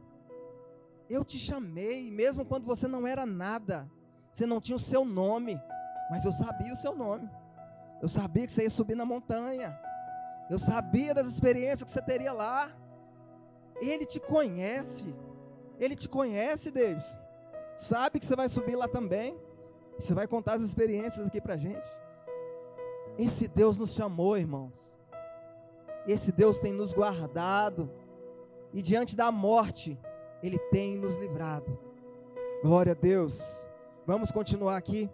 [1.09, 3.89] Eu te chamei, mesmo quando você não era nada.
[4.33, 5.57] Você não tinha o seu nome,
[6.11, 7.31] mas eu sabia o seu nome.
[8.03, 9.79] Eu sabia que você ia subir na montanha.
[10.51, 12.73] Eu sabia das experiências que você teria lá.
[13.81, 15.15] Ele te conhece.
[15.79, 17.17] Ele te conhece, Deus
[17.77, 19.39] sabe que você vai subir lá também.
[19.99, 21.89] Você vai contar as experiências aqui para gente.
[23.19, 24.95] Esse Deus nos chamou, irmãos.
[26.07, 27.91] Esse Deus tem nos guardado.
[28.73, 29.99] E diante da morte,
[30.43, 31.79] Ele tem nos livrado.
[32.63, 33.67] Glória a Deus.
[34.07, 35.11] Vamos continuar aqui.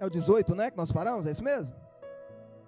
[0.00, 0.70] É o 18, né?
[0.70, 1.74] Que nós paramos, é isso mesmo?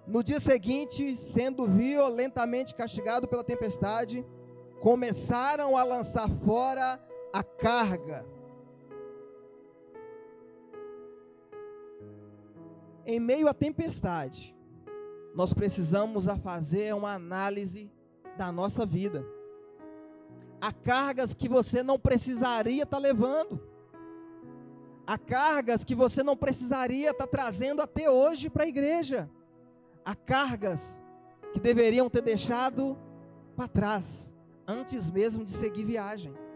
[0.05, 4.25] No dia seguinte, sendo violentamente castigado pela tempestade,
[4.79, 6.99] começaram a lançar fora
[7.37, 8.25] a carga.
[13.05, 14.55] Em meio à tempestade,
[15.35, 17.91] nós precisamos a fazer uma análise
[18.35, 19.23] da nossa vida.
[20.59, 23.61] Há cargas que você não precisaria estar tá levando.
[25.05, 29.29] Há cargas que você não precisaria estar tá trazendo até hoje para a igreja.
[30.03, 31.01] Há cargas
[31.53, 32.97] que deveriam ter deixado
[33.55, 34.33] para trás,
[34.67, 36.46] antes mesmo de seguir viagem.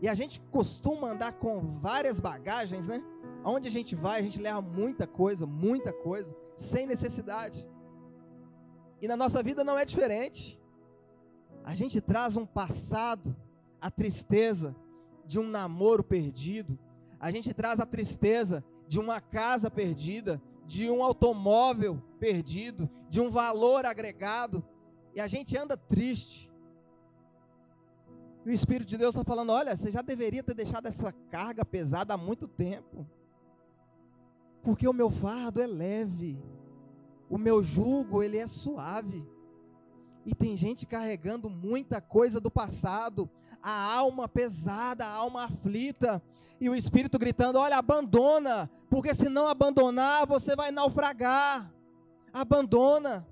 [0.00, 3.02] E a gente costuma andar com várias bagagens, né?
[3.44, 7.66] Aonde a gente vai, a gente leva muita coisa, muita coisa, sem necessidade.
[9.00, 10.58] E na nossa vida não é diferente.
[11.64, 13.36] A gente traz um passado,
[13.80, 14.74] a tristeza
[15.26, 16.78] de um namoro perdido.
[17.18, 23.30] A gente traz a tristeza de uma casa perdida, de um automóvel perdido, de um
[23.30, 24.64] valor agregado.
[25.14, 26.49] E a gente anda triste.
[28.44, 31.64] E o Espírito de Deus está falando: olha, você já deveria ter deixado essa carga
[31.64, 33.06] pesada há muito tempo.
[34.62, 36.38] Porque o meu fardo é leve,
[37.28, 39.26] o meu jugo ele é suave.
[40.24, 43.28] E tem gente carregando muita coisa do passado,
[43.62, 46.22] a alma pesada, a alma aflita,
[46.60, 51.72] e o Espírito gritando: Olha, abandona, porque se não abandonar, você vai naufragar.
[52.32, 53.26] Abandona.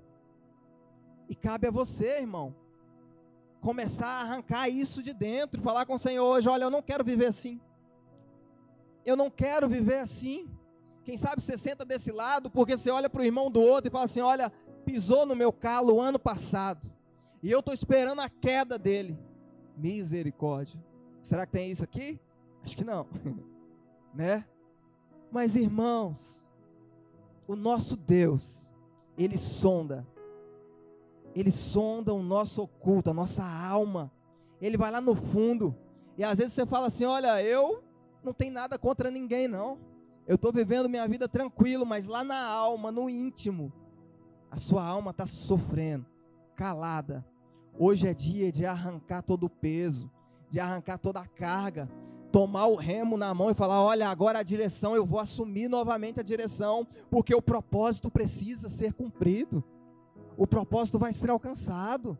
[1.29, 2.55] E cabe a você, irmão,
[3.61, 7.03] começar a arrancar isso de dentro, falar com o Senhor hoje: Olha, eu não quero
[7.03, 7.59] viver assim.
[9.05, 10.49] Eu não quero viver assim.
[11.03, 13.91] Quem sabe você senta desse lado, porque você olha para o irmão do outro e
[13.91, 14.51] fala assim: Olha,
[14.85, 16.91] pisou no meu calo ano passado.
[17.41, 19.17] E eu estou esperando a queda dele.
[19.77, 20.79] Misericórdia.
[21.23, 22.19] Será que tem isso aqui?
[22.63, 23.07] Acho que não.
[24.13, 24.45] né?
[25.31, 26.47] Mas irmãos,
[27.47, 28.67] o nosso Deus,
[29.17, 30.05] ele sonda.
[31.39, 34.11] Ele sonda o nosso oculto, a nossa alma.
[34.59, 35.73] Ele vai lá no fundo.
[36.17, 37.81] E às vezes você fala assim: "Olha, eu
[38.21, 39.79] não tenho nada contra ninguém não.
[40.27, 43.71] Eu estou vivendo minha vida tranquilo, mas lá na alma, no íntimo,
[44.51, 46.05] a sua alma está sofrendo,
[46.57, 47.25] calada.
[47.77, 50.11] Hoje é dia de arrancar todo o peso,
[50.49, 51.89] de arrancar toda a carga,
[52.33, 56.19] tomar o remo na mão e falar: olha, agora a direção, eu vou assumir novamente
[56.19, 59.63] a direção, porque o propósito precisa ser cumprido,
[60.39, 62.17] o propósito vai ser alcançado.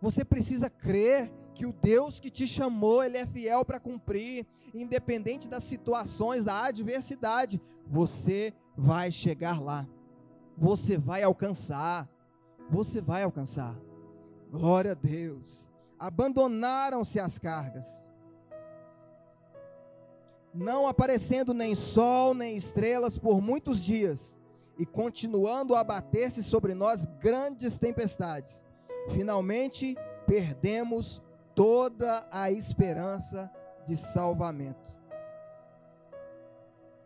[0.00, 5.46] Você precisa crer que o Deus que te chamou, Ele é fiel para cumprir, independente
[5.46, 9.86] das situações, da adversidade, você vai chegar lá
[10.56, 12.08] você vai alcançar.
[12.70, 13.76] Você vai alcançar.
[14.50, 15.70] Glória a Deus.
[15.98, 17.86] Abandonaram-se as cargas.
[20.54, 24.35] Não aparecendo nem sol nem estrelas por muitos dias,
[24.78, 28.62] e continuando a abater-se sobre nós grandes tempestades.
[29.10, 31.22] Finalmente, perdemos
[31.54, 33.50] toda a esperança
[33.86, 34.96] de salvamento.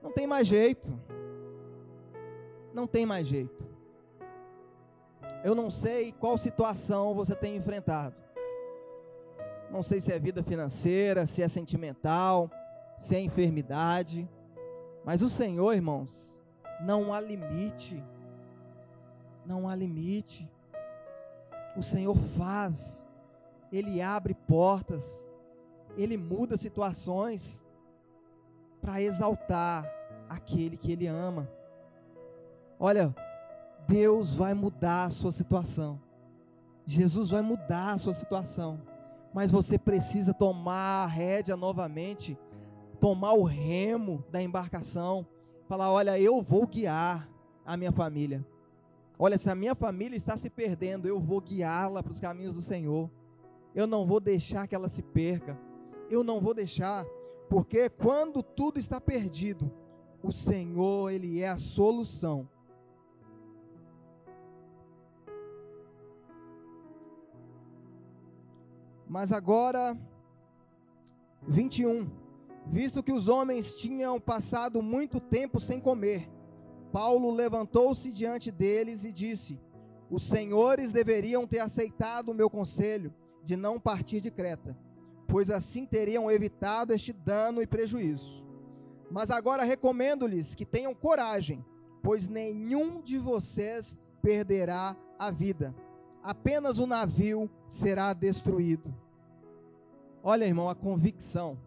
[0.02, 0.98] Não tem mais jeito
[2.72, 3.68] não tem mais jeito.
[5.42, 8.14] Eu não sei qual situação você tem enfrentado.
[9.70, 12.50] Não sei se é vida financeira, se é sentimental,
[12.98, 14.28] se é enfermidade.
[15.04, 16.39] Mas o Senhor, irmãos,
[16.82, 18.02] não há limite.
[19.44, 20.50] Não há limite.
[21.76, 23.06] O Senhor faz,
[23.72, 25.04] Ele abre portas,
[25.96, 27.62] Ele muda situações
[28.80, 29.84] para exaltar
[30.28, 31.48] aquele que Ele ama.
[32.78, 33.14] Olha,
[33.86, 36.00] Deus vai mudar a sua situação.
[36.86, 38.80] Jesus vai mudar a sua situação.
[39.32, 42.36] Mas você precisa tomar a rédea novamente,
[42.98, 45.26] tomar o remo da embarcação,
[45.70, 47.30] falar: olha, eu vou guiar
[47.64, 48.44] a minha família.
[49.16, 52.60] Olha, se a minha família está se perdendo, eu vou guiá-la para os caminhos do
[52.60, 53.08] Senhor.
[53.72, 55.56] Eu não vou deixar que ela se perca.
[56.10, 57.06] Eu não vou deixar,
[57.48, 59.70] porque quando tudo está perdido,
[60.20, 62.48] o Senhor, Ele é a solução.
[69.06, 69.96] Mas agora,
[71.46, 72.19] 21.
[72.70, 76.30] Visto que os homens tinham passado muito tempo sem comer,
[76.92, 79.60] Paulo levantou-se diante deles e disse:
[80.08, 83.12] Os senhores deveriam ter aceitado o meu conselho
[83.42, 84.76] de não partir de Creta,
[85.26, 88.44] pois assim teriam evitado este dano e prejuízo.
[89.10, 91.64] Mas agora recomendo-lhes que tenham coragem,
[92.02, 95.74] pois nenhum de vocês perderá a vida
[96.22, 98.94] apenas o navio será destruído.
[100.22, 101.58] Olha, irmão, a convicção.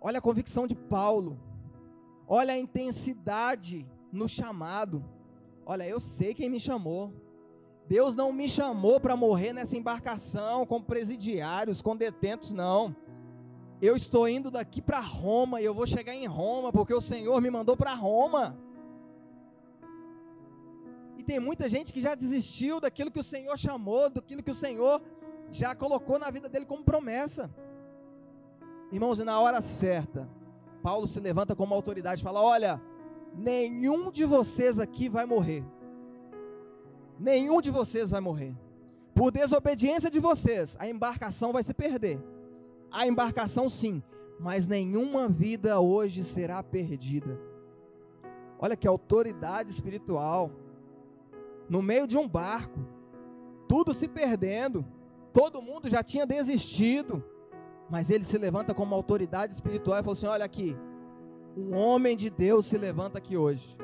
[0.00, 1.38] Olha a convicção de Paulo.
[2.26, 5.04] Olha a intensidade no chamado.
[5.64, 7.12] Olha, eu sei quem me chamou.
[7.88, 12.94] Deus não me chamou para morrer nessa embarcação com presidiários, com detentos, não.
[13.80, 17.40] Eu estou indo daqui para Roma e eu vou chegar em Roma porque o Senhor
[17.40, 18.58] me mandou para Roma.
[21.16, 24.54] E tem muita gente que já desistiu daquilo que o Senhor chamou, daquilo que o
[24.54, 25.00] Senhor
[25.50, 27.50] já colocou na vida dele como promessa.
[28.90, 30.28] Irmãos, e na hora certa,
[30.82, 32.80] Paulo se levanta como autoridade e fala: Olha,
[33.34, 35.64] nenhum de vocês aqui vai morrer.
[37.18, 38.56] Nenhum de vocês vai morrer.
[39.14, 42.22] Por desobediência de vocês, a embarcação vai se perder.
[42.90, 44.02] A embarcação sim,
[44.38, 47.38] mas nenhuma vida hoje será perdida.
[48.58, 50.50] Olha que autoridade espiritual.
[51.68, 52.80] No meio de um barco,
[53.68, 54.86] tudo se perdendo,
[55.32, 57.22] todo mundo já tinha desistido,
[57.88, 60.76] mas ele se levanta como autoridade espiritual e falou assim: Olha aqui,
[61.56, 63.76] um homem de Deus se levanta aqui hoje.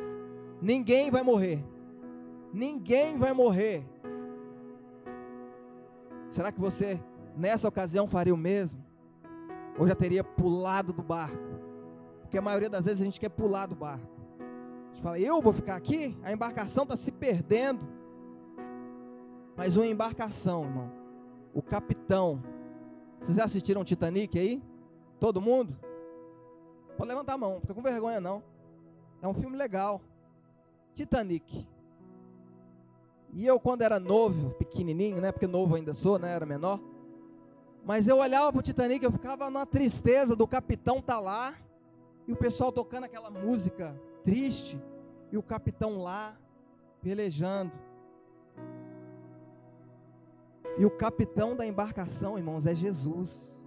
[0.61, 1.65] Ninguém vai morrer.
[2.53, 3.85] Ninguém vai morrer.
[6.31, 7.01] Será que você,
[7.37, 8.85] nessa ocasião, faria o mesmo?
[9.79, 11.55] Ou já teria pulado do barco?
[12.23, 14.09] Porque a maioria das vezes a gente quer pular do barco.
[14.39, 16.17] A gente fala, eu vou ficar aqui?
[16.23, 17.81] A embarcação está se perdendo.
[19.57, 20.93] Mas uma embarcação, irmão.
[21.53, 22.43] O capitão.
[23.25, 24.63] Vocês já assistiram Titanic aí?
[25.19, 25.75] Todo mundo?
[26.95, 28.43] Pode levantar a mão, não fica com vergonha não.
[29.23, 30.03] É um filme legal.
[30.93, 31.67] Titanic.
[33.33, 35.33] E eu, quando era novo, pequenininho, né?
[35.33, 36.35] Porque novo ainda sou, né?
[36.35, 36.79] Era menor.
[37.83, 41.55] Mas eu olhava para o Titanic, eu ficava numa tristeza do capitão tá lá
[42.29, 44.79] e o pessoal tocando aquela música triste
[45.33, 46.37] e o capitão lá
[47.01, 47.73] pelejando.
[50.79, 53.63] E o capitão da embarcação, irmãos, é Jesus.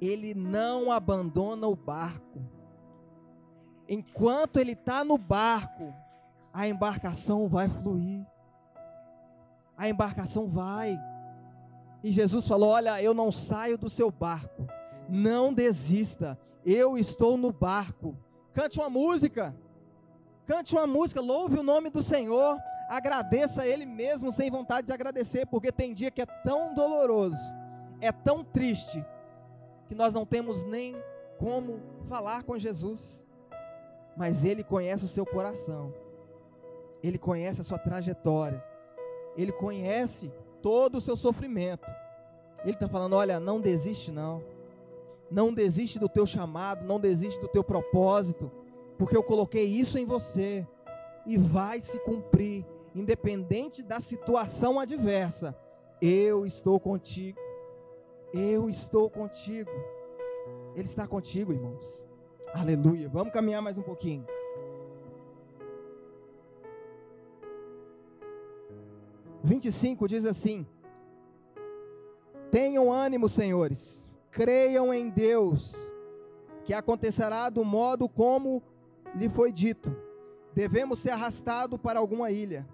[0.00, 2.40] Ele não abandona o barco.
[3.88, 5.92] Enquanto ele está no barco,
[6.52, 8.26] a embarcação vai fluir
[9.82, 10.96] a embarcação vai.
[12.04, 14.66] E Jesus falou: Olha, eu não saio do seu barco,
[15.08, 18.16] não desista, eu estou no barco.
[18.52, 19.52] Cante uma música,
[20.46, 22.58] cante uma música, louve o nome do Senhor,
[22.88, 27.40] agradeça a Ele mesmo sem vontade de agradecer, porque tem dia que é tão doloroso,
[28.00, 29.04] é tão triste,
[29.88, 30.96] que nós não temos nem
[31.38, 33.24] como falar com Jesus,
[34.16, 35.92] mas Ele conhece o seu coração,
[37.02, 38.62] Ele conhece a sua trajetória.
[39.36, 41.90] Ele conhece todo o seu sofrimento.
[42.62, 44.42] Ele está falando: olha, não desiste, não.
[45.30, 48.52] Não desiste do teu chamado, não desiste do teu propósito,
[48.98, 50.66] porque eu coloquei isso em você
[51.24, 55.56] e vai se cumprir, independente da situação adversa.
[56.00, 57.38] Eu estou contigo.
[58.32, 59.70] Eu estou contigo.
[60.74, 62.04] Ele está contigo, irmãos.
[62.54, 63.08] Aleluia.
[63.08, 64.26] Vamos caminhar mais um pouquinho.
[69.42, 70.66] 25 diz assim:
[72.50, 75.74] Tenham ânimo, senhores, creiam em Deus,
[76.64, 78.62] que acontecerá do modo como
[79.14, 79.94] lhe foi dito.
[80.54, 82.66] Devemos ser arrastados para alguma ilha.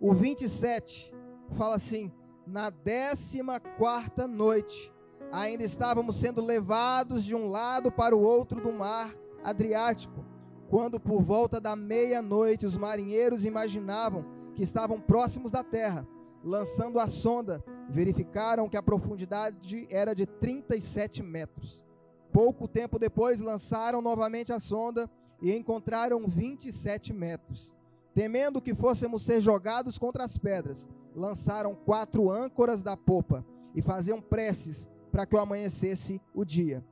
[0.00, 1.12] O 27
[1.52, 2.12] fala assim:
[2.46, 4.92] Na décima quarta noite,
[5.32, 10.24] ainda estávamos sendo levados de um lado para o outro do mar Adriático,
[10.68, 14.24] quando por volta da meia-noite os marinheiros imaginavam
[14.54, 16.06] que estavam próximos da terra,
[16.42, 21.84] lançando a sonda, verificaram que a profundidade era de 37 metros.
[22.32, 25.08] Pouco tempo depois, lançaram novamente a sonda
[25.40, 27.76] e encontraram 27 metros.
[28.16, 33.44] Temendo que fôssemos ser jogados contra as pedras, lançaram quatro âncoras da popa
[33.74, 36.82] e faziam preces para que o amanhecesse o dia.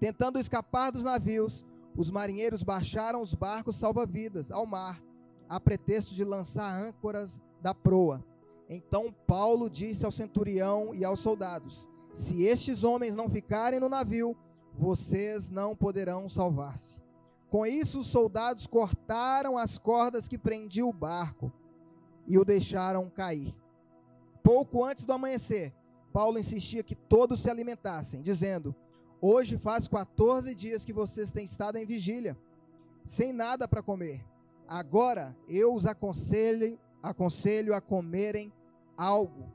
[0.00, 1.62] Tentando escapar dos navios,
[1.94, 4.98] os marinheiros baixaram os barcos salva-vidas ao mar
[5.46, 8.24] a pretexto de lançar âncoras da proa.
[8.66, 14.34] Então Paulo disse ao centurião e aos soldados: Se estes homens não ficarem no navio,
[14.72, 17.05] vocês não poderão salvar-se.
[17.56, 21.50] Com isso, os soldados cortaram as cordas que prendiam o barco
[22.26, 23.56] e o deixaram cair.
[24.42, 25.72] Pouco antes do amanhecer,
[26.12, 28.76] Paulo insistia que todos se alimentassem, dizendo:
[29.22, 32.36] Hoje faz 14 dias que vocês têm estado em vigília,
[33.02, 34.22] sem nada para comer.
[34.68, 38.52] Agora eu os aconselho, aconselho a comerem
[38.98, 39.50] algo.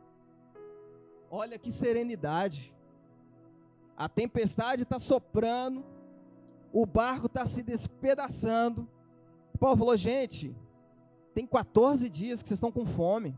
[1.29, 2.73] Olha que serenidade.
[3.95, 5.85] A tempestade está soprando,
[6.71, 8.87] o barco está se despedaçando.
[9.59, 10.55] Paulo falou: gente,
[11.33, 13.37] tem 14 dias que vocês estão com fome.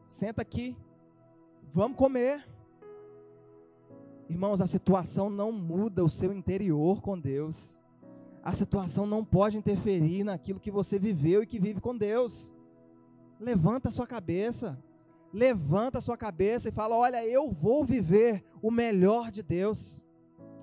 [0.00, 0.76] Senta aqui,
[1.72, 2.46] vamos comer.
[4.28, 7.80] Irmãos, a situação não muda o seu interior com Deus
[8.42, 12.52] a situação não pode interferir naquilo que você viveu e que vive com Deus.
[13.38, 14.82] Levanta a sua cabeça.
[15.32, 20.02] Levanta a sua cabeça e fala: Olha, eu vou viver o melhor de Deus.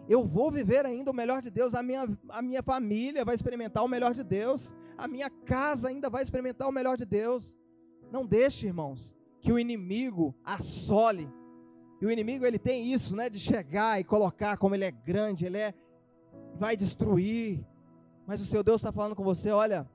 [0.09, 1.75] Eu vou viver ainda o melhor de Deus.
[1.75, 4.73] A minha, a minha família vai experimentar o melhor de Deus.
[4.97, 7.57] A minha casa ainda vai experimentar o melhor de Deus.
[8.11, 11.29] Não deixe, irmãos, que o inimigo assole.
[12.01, 15.45] E o inimigo ele tem isso, né, de chegar e colocar como ele é grande,
[15.45, 15.73] ele é
[16.55, 17.65] vai destruir.
[18.25, 19.89] Mas o seu Deus está falando com você, olha,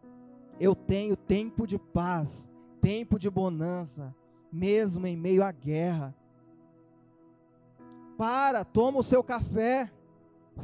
[0.58, 2.48] eu tenho tempo de paz,
[2.80, 4.14] tempo de bonança,
[4.52, 6.14] mesmo em meio à guerra.
[8.16, 9.90] Para, toma o seu café,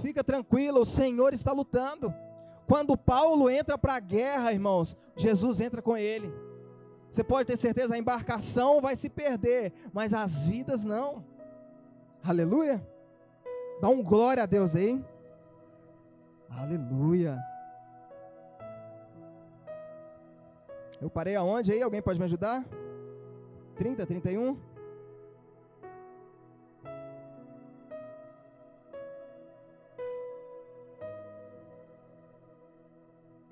[0.00, 2.14] fica tranquilo, o Senhor está lutando.
[2.66, 6.32] Quando Paulo entra para a guerra, irmãos, Jesus entra com ele.
[7.10, 11.24] Você pode ter certeza, a embarcação vai se perder, mas as vidas não.
[12.22, 12.86] Aleluia.
[13.80, 15.02] Dá um glória a Deus aí.
[16.50, 17.38] Aleluia.
[21.00, 21.80] Eu parei aonde aí?
[21.80, 22.66] Alguém pode me ajudar?
[23.76, 24.58] 30, 31?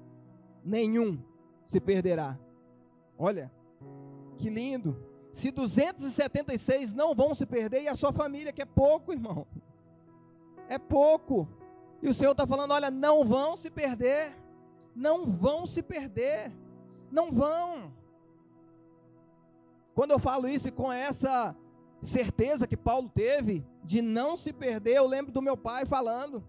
[0.64, 1.20] nenhum
[1.64, 2.38] se perderá.
[3.18, 3.52] Olha,
[4.38, 5.08] que lindo.
[5.32, 9.48] Se 276 não vão se perder, e a sua família, que é pouco, irmão.
[10.68, 11.48] É pouco.
[12.02, 14.36] E o Senhor está falando: olha, não vão se perder.
[14.96, 16.52] Não vão se perder.
[17.12, 17.94] Não vão.
[19.94, 21.56] Quando eu falo isso com essa
[22.02, 26.44] certeza que Paulo teve de não se perder, eu lembro do meu pai falando.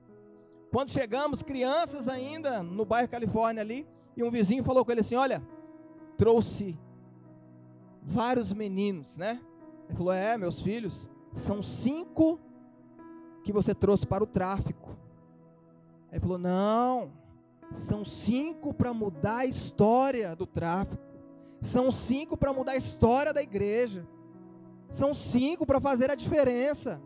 [0.70, 3.86] Quando chegamos, crianças ainda, no bairro Califórnia ali,
[4.16, 5.42] e um vizinho falou com ele assim: Olha,
[6.16, 6.78] trouxe
[8.02, 9.40] vários meninos, né?
[9.88, 12.38] Ele falou: É, meus filhos, são cinco
[13.42, 14.96] que você trouxe para o tráfico.
[16.10, 17.12] Ele falou: Não,
[17.72, 21.02] são cinco para mudar a história do tráfico.
[21.60, 24.06] São cinco para mudar a história da igreja.
[24.88, 27.00] São cinco para fazer a diferença.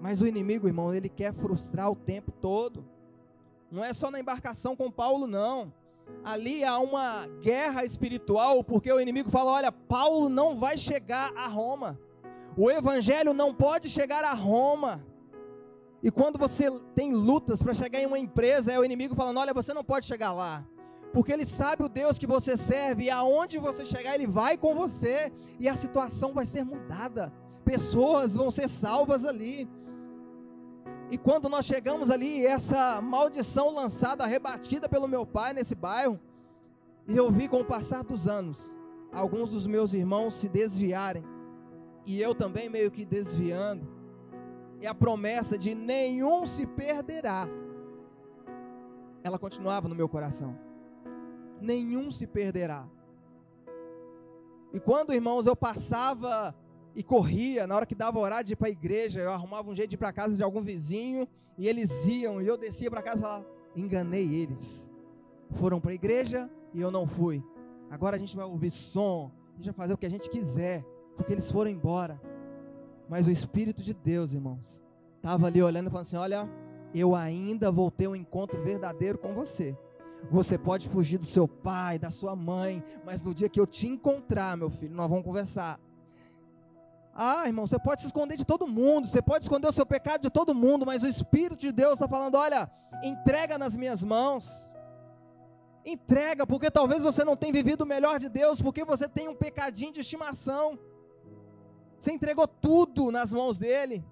[0.00, 2.84] Mas o inimigo, irmão, ele quer frustrar o tempo todo.
[3.70, 5.72] Não é só na embarcação com Paulo, não
[6.22, 11.46] ali há uma guerra espiritual, porque o inimigo fala: olha, Paulo não vai chegar a
[11.46, 11.98] Roma,
[12.56, 15.04] o evangelho não pode chegar a Roma.
[16.04, 19.54] E quando você tem lutas para chegar em uma empresa, é o inimigo falando: olha,
[19.54, 20.62] você não pode chegar lá.
[21.14, 24.74] Porque ele sabe o Deus que você serve, e aonde você chegar, ele vai com
[24.74, 27.32] você, e a situação vai ser mudada.
[27.64, 29.66] Pessoas vão ser salvas ali.
[31.10, 36.20] E quando nós chegamos ali, essa maldição lançada, rebatida pelo meu pai nesse bairro,
[37.08, 38.58] e eu vi com o passar dos anos,
[39.10, 41.24] alguns dos meus irmãos se desviarem,
[42.04, 43.93] e eu também meio que desviando,
[44.80, 47.48] e a promessa de nenhum se perderá,
[49.22, 50.58] ela continuava no meu coração.
[51.60, 52.86] Nenhum se perderá.
[54.72, 56.54] E quando, irmãos, eu passava
[56.94, 59.74] e corria, na hora que dava horário de ir para a igreja, eu arrumava um
[59.74, 63.02] jeito de ir para casa de algum vizinho, e eles iam, e eu descia para
[63.02, 63.46] casa e falava,
[63.76, 64.92] enganei eles.
[65.52, 67.42] Foram para a igreja e eu não fui.
[67.90, 70.84] Agora a gente vai ouvir som, a gente vai fazer o que a gente quiser,
[71.16, 72.20] porque eles foram embora.
[73.08, 74.82] Mas o Espírito de Deus, irmãos,
[75.16, 76.48] estava ali olhando e falando assim: olha,
[76.94, 79.76] eu ainda vou ter um encontro verdadeiro com você.
[80.30, 83.86] Você pode fugir do seu pai, da sua mãe, mas no dia que eu te
[83.86, 85.78] encontrar, meu filho, nós vamos conversar.
[87.14, 90.22] Ah, irmão, você pode se esconder de todo mundo, você pode esconder o seu pecado
[90.22, 92.70] de todo mundo, mas o Espírito de Deus está falando: olha,
[93.02, 94.72] entrega nas minhas mãos.
[95.86, 99.34] Entrega, porque talvez você não tenha vivido o melhor de Deus, porque você tem um
[99.34, 100.78] pecadinho de estimação.
[102.04, 104.04] Você entregou tudo nas mãos dele.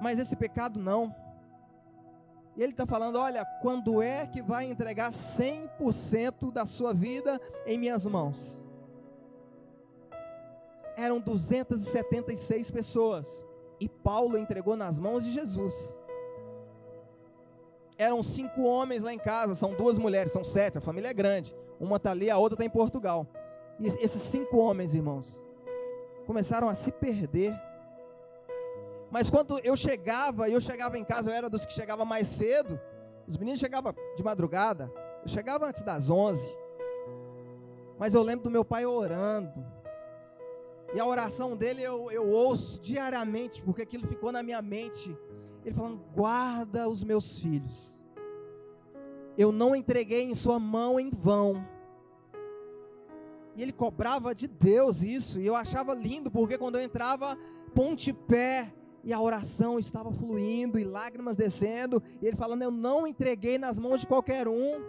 [0.00, 1.14] Mas esse pecado não.
[2.56, 7.76] E ele está falando: olha, quando é que vai entregar 100% da sua vida em
[7.76, 8.64] minhas mãos?
[10.96, 13.44] Eram 276 pessoas.
[13.78, 15.98] E Paulo entregou nas mãos de Jesus.
[17.98, 21.54] Eram cinco homens lá em casa, são duas mulheres, são sete, a família é grande.
[21.78, 23.26] Uma está ali, a outra está em Portugal.
[23.78, 25.46] E esses cinco homens, irmãos,
[26.28, 27.52] começaram a se perder
[29.10, 32.78] mas quando eu chegava, eu chegava em casa, eu era dos que chegava mais cedo.
[33.26, 34.92] Os meninos chegavam de madrugada.
[35.22, 36.46] Eu chegava antes das 11.
[37.98, 39.64] Mas eu lembro do meu pai orando.
[40.94, 45.16] E a oração dele eu, eu ouço diariamente, porque aquilo ficou na minha mente.
[45.64, 47.98] Ele falando: guarda os meus filhos.
[49.36, 51.66] Eu não entreguei em sua mão em vão.
[53.58, 55.40] E ele cobrava de Deus isso.
[55.40, 57.36] E eu achava lindo, porque quando eu entrava,
[57.74, 63.04] ponte pé, e a oração estava fluindo e lágrimas descendo, e ele falando: Eu não
[63.04, 64.80] entreguei nas mãos de qualquer um,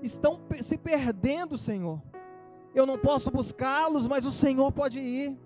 [0.00, 2.00] estão se perdendo, Senhor.
[2.74, 5.38] Eu não posso buscá-los, mas o Senhor pode ir.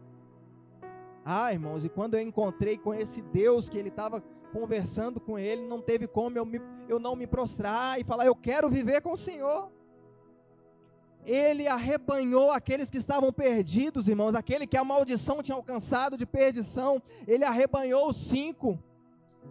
[1.24, 5.66] Ah, irmãos, e quando eu encontrei com esse Deus que ele estava conversando com ele,
[5.66, 9.10] não teve como eu, me, eu não me prostrar e falar: Eu quero viver com
[9.10, 9.72] o Senhor.
[11.24, 17.00] Ele arrebanhou aqueles que estavam perdidos, irmãos, aquele que a maldição tinha alcançado de perdição,
[17.26, 18.78] ele arrebanhou os cinco,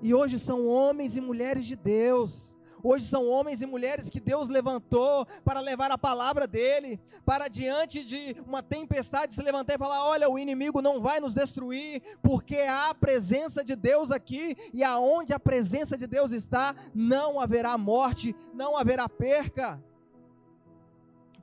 [0.02, 2.52] e hoje são homens e mulheres de Deus.
[2.84, 8.04] Hoje são homens e mulheres que Deus levantou para levar a palavra dele, para diante
[8.04, 12.58] de uma tempestade se levantar e falar: olha, o inimigo não vai nos destruir, porque
[12.58, 17.78] há a presença de Deus aqui, e aonde a presença de Deus está, não haverá
[17.78, 19.80] morte, não haverá perca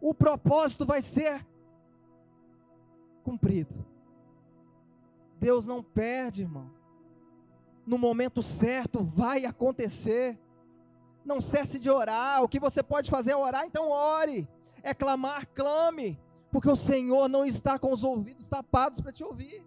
[0.00, 1.46] o propósito vai ser
[3.22, 3.84] cumprido.
[5.38, 6.70] Deus não perde, irmão.
[7.86, 10.38] No momento certo vai acontecer.
[11.24, 12.42] Não cesse de orar.
[12.42, 14.48] O que você pode fazer é orar, então ore.
[14.82, 16.18] É clamar, clame.
[16.50, 19.64] Porque o Senhor não está com os ouvidos tapados para te ouvir.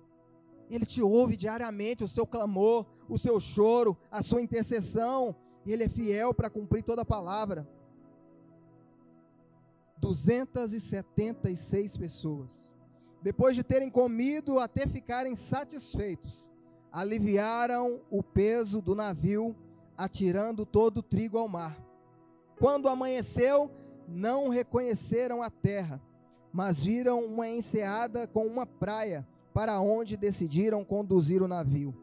[0.69, 5.36] Ele te ouve diariamente, o seu clamor, o seu choro, a sua intercessão.
[5.65, 7.67] Ele é fiel para cumprir toda a palavra.
[10.02, 12.49] 276 pessoas.
[13.22, 16.52] Depois de terem comido até ficarem satisfeitos,
[16.91, 19.56] aliviaram o peso do navio,
[19.95, 21.78] atirando todo o trigo ao mar.
[22.60, 23.70] Quando amanheceu,
[24.08, 26.02] não reconheceram a terra,
[26.52, 31.93] mas viram uma enseada com uma praia, para onde decidiram conduzir o navio,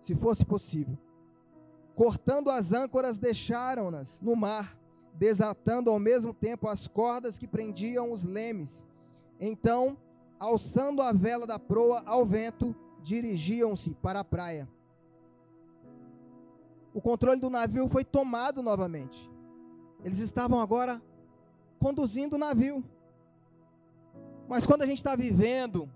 [0.00, 0.96] se fosse possível.
[1.94, 4.78] Cortando as âncoras, deixaram-nas no mar
[5.14, 8.86] desatando ao mesmo tempo as cordas que prendiam os lemes.
[9.40, 9.96] Então,
[10.38, 14.68] alçando a vela da proa ao vento, dirigiam-se para a praia.
[16.92, 19.30] O controle do navio foi tomado novamente.
[20.04, 21.02] Eles estavam agora
[21.78, 22.84] conduzindo o navio.
[24.48, 25.88] Mas quando a gente está vivendo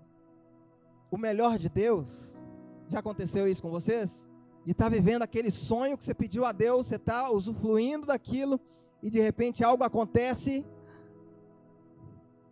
[1.11, 2.33] o melhor de Deus,
[2.87, 4.27] já aconteceu isso com vocês?
[4.65, 8.59] De estar tá vivendo aquele sonho que você pediu a Deus, você está usufruindo daquilo,
[9.01, 10.65] e de repente algo acontece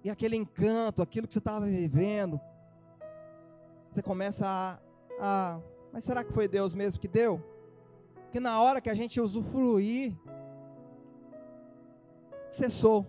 [0.04, 2.40] e aquele encanto, aquilo que você estava vivendo,
[3.92, 4.80] você começa a,
[5.20, 5.60] a,
[5.92, 7.44] mas será que foi Deus mesmo que deu?
[8.24, 10.16] Porque na hora que a gente usufruir,
[12.50, 13.06] cessou.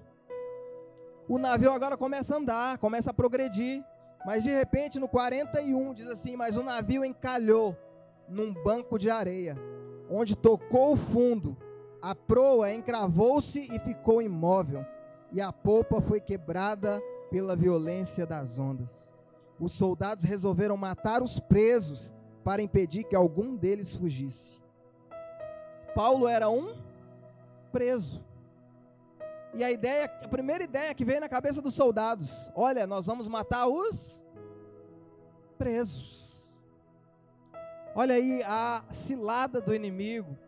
[1.29, 3.85] O navio agora começa a andar, começa a progredir,
[4.25, 7.77] mas de repente no 41 diz assim: Mas o navio encalhou
[8.29, 9.57] num banco de areia,
[10.11, 11.57] onde tocou o fundo
[12.01, 14.85] a proa encravou-se e ficou imóvel,
[15.33, 19.13] e a polpa foi quebrada pela violência das ondas.
[19.61, 22.13] Os soldados resolveram matar os presos
[22.45, 24.59] para impedir que algum deles fugisse.
[25.95, 26.77] Paulo era um
[27.73, 28.25] preso.
[29.53, 33.27] E a ideia, a primeira ideia que veio na cabeça dos soldados, olha, nós vamos
[33.27, 34.25] matar os
[35.59, 36.43] presos.
[37.95, 40.39] Olha aí a cilada do inimigo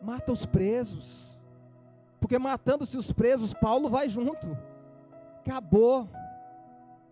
[0.00, 1.38] mata os presos.
[2.20, 4.56] Porque matando-se os presos, Paulo vai junto.
[5.40, 6.08] Acabou.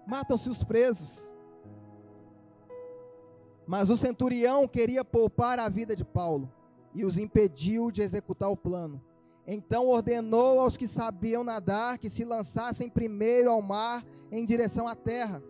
[0.06, 1.32] Matam-se os presos.
[3.66, 6.52] Mas o centurião queria poupar a vida de Paulo
[6.94, 9.02] e os impediu de executar o plano.
[9.46, 14.94] Então ordenou aos que sabiam nadar que se lançassem primeiro ao mar em direção à
[14.94, 15.42] terra.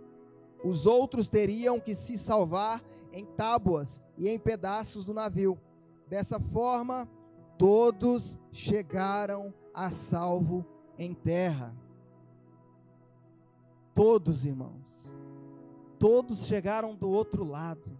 [0.64, 2.82] Os outros teriam que se salvar
[3.12, 5.59] em tábuas e em pedaços do navio.
[6.09, 7.09] Dessa forma,
[7.59, 10.65] todos chegaram a salvo
[10.99, 11.75] em terra.
[13.95, 15.13] Todos, irmãos.
[15.99, 17.99] Todos chegaram do outro lado.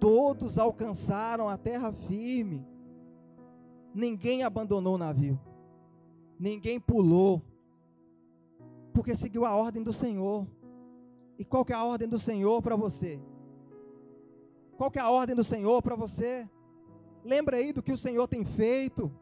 [0.00, 2.66] Todos alcançaram a terra firme.
[3.94, 5.40] Ninguém abandonou o navio.
[6.38, 7.42] Ninguém pulou.
[8.92, 10.46] Porque seguiu a ordem do Senhor.
[11.38, 13.20] E qual que é a ordem do Senhor para você?
[14.76, 16.48] Qual que é a ordem do Senhor para você?
[17.28, 19.12] Lembra aí do que o Senhor tem feito,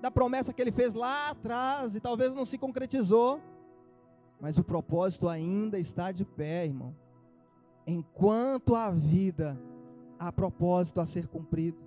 [0.00, 3.40] da promessa que ele fez lá atrás e talvez não se concretizou,
[4.40, 6.94] mas o propósito ainda está de pé, irmão.
[7.84, 9.60] Enquanto há vida,
[10.20, 11.78] há propósito a ser cumprido.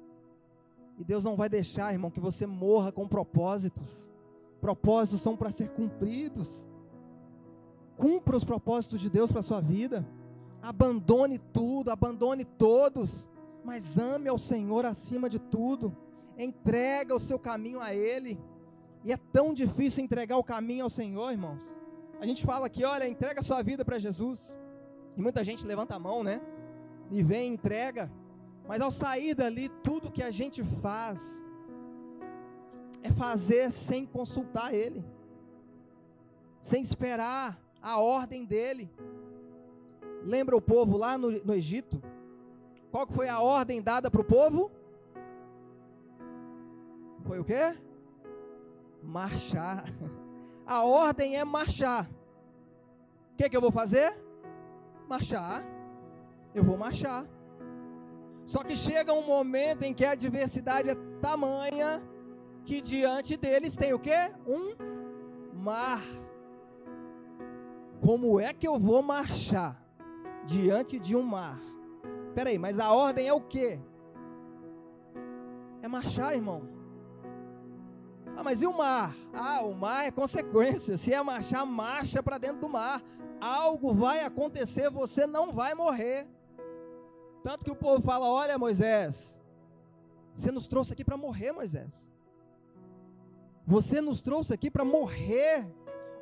[0.99, 4.05] E Deus não vai deixar, irmão, que você morra com propósitos.
[4.59, 6.67] Propósitos são para ser cumpridos.
[7.95, 10.05] Cumpra os propósitos de Deus para a sua vida.
[10.61, 13.29] Abandone tudo, abandone todos,
[13.63, 15.95] mas ame ao Senhor acima de tudo.
[16.37, 18.39] Entrega o seu caminho a Ele.
[19.03, 21.63] E é tão difícil entregar o caminho ao Senhor, irmãos.
[22.19, 24.57] A gente fala aqui, olha, entrega a sua vida para Jesus.
[25.15, 26.41] E muita gente levanta a mão, né?
[27.09, 28.11] E vem, entrega.
[28.67, 31.41] Mas ao sair dali, tudo que a gente faz
[33.03, 35.03] é fazer sem consultar Ele,
[36.59, 38.89] sem esperar a ordem dele.
[40.23, 42.01] Lembra o povo lá no, no Egito?
[42.91, 44.69] Qual que foi a ordem dada para o povo?
[47.23, 47.77] Foi o quê?
[49.01, 49.85] Marchar.
[50.65, 52.09] A ordem é marchar.
[53.33, 54.17] O que, que eu vou fazer?
[55.09, 55.65] Marchar.
[56.53, 57.25] Eu vou marchar.
[58.45, 62.01] Só que chega um momento em que a adversidade é tamanha
[62.65, 64.31] que diante deles tem o quê?
[64.47, 64.75] Um
[65.53, 66.01] mar.
[68.05, 69.81] Como é que eu vou marchar
[70.45, 71.70] diante de um mar?
[72.33, 73.79] Peraí, mas a ordem é o quê?
[75.81, 76.69] É marchar, irmão.
[78.35, 79.15] Ah, mas e o mar?
[79.33, 80.97] Ah, o mar é consequência.
[80.97, 83.03] Se é marchar, marcha para dentro do mar.
[83.39, 86.27] Algo vai acontecer, você não vai morrer.
[87.43, 89.39] Tanto que o povo fala: Olha, Moisés,
[90.33, 92.07] você nos trouxe aqui para morrer, Moisés.
[93.65, 95.67] Você nos trouxe aqui para morrer.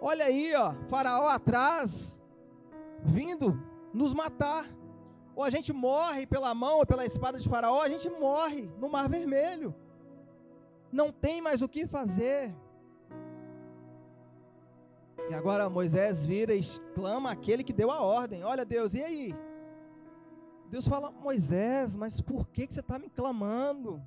[0.02, 2.22] Olha aí, ó, Faraó atrás,
[3.04, 3.62] vindo
[3.94, 4.66] nos matar.
[5.40, 8.90] Ou a gente morre pela mão ou pela espada de Faraó, a gente morre no
[8.90, 9.74] Mar Vermelho.
[10.92, 12.54] Não tem mais o que fazer.
[15.30, 16.62] E agora Moisés vira e
[16.94, 19.36] clama aquele que deu a ordem: Olha, Deus, e aí?
[20.70, 24.04] Deus fala: Moisés, mas por que, que você está me clamando?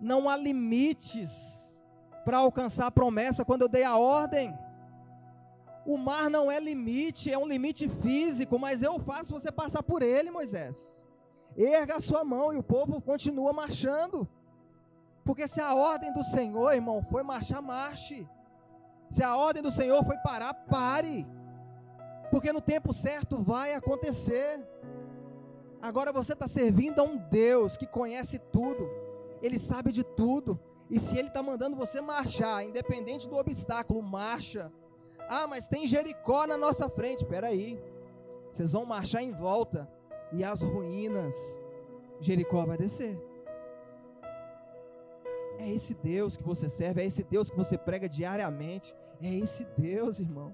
[0.00, 1.76] Não há limites
[2.24, 4.56] para alcançar a promessa quando eu dei a ordem.
[5.92, 10.02] O mar não é limite, é um limite físico, mas eu faço você passar por
[10.02, 11.02] ele, Moisés.
[11.56, 14.18] Erga a sua mão e o povo continua marchando.
[15.24, 18.28] Porque se a ordem do Senhor, irmão, foi marchar, marche.
[19.10, 21.26] Se a ordem do Senhor foi parar, pare.
[22.30, 24.64] Porque no tempo certo vai acontecer.
[25.82, 28.88] Agora você está servindo a um Deus que conhece tudo,
[29.42, 34.70] Ele sabe de tudo, e se ele está mandando você marchar, independente do obstáculo, marcha.
[35.32, 37.22] Ah, mas tem Jericó na nossa frente.
[37.22, 37.80] Espera aí.
[38.50, 39.88] Vocês vão marchar em volta
[40.32, 41.36] e as ruínas,
[42.20, 43.16] Jericó vai descer.
[45.56, 48.92] É esse Deus que você serve, é esse Deus que você prega diariamente.
[49.22, 50.52] É esse Deus, irmãos.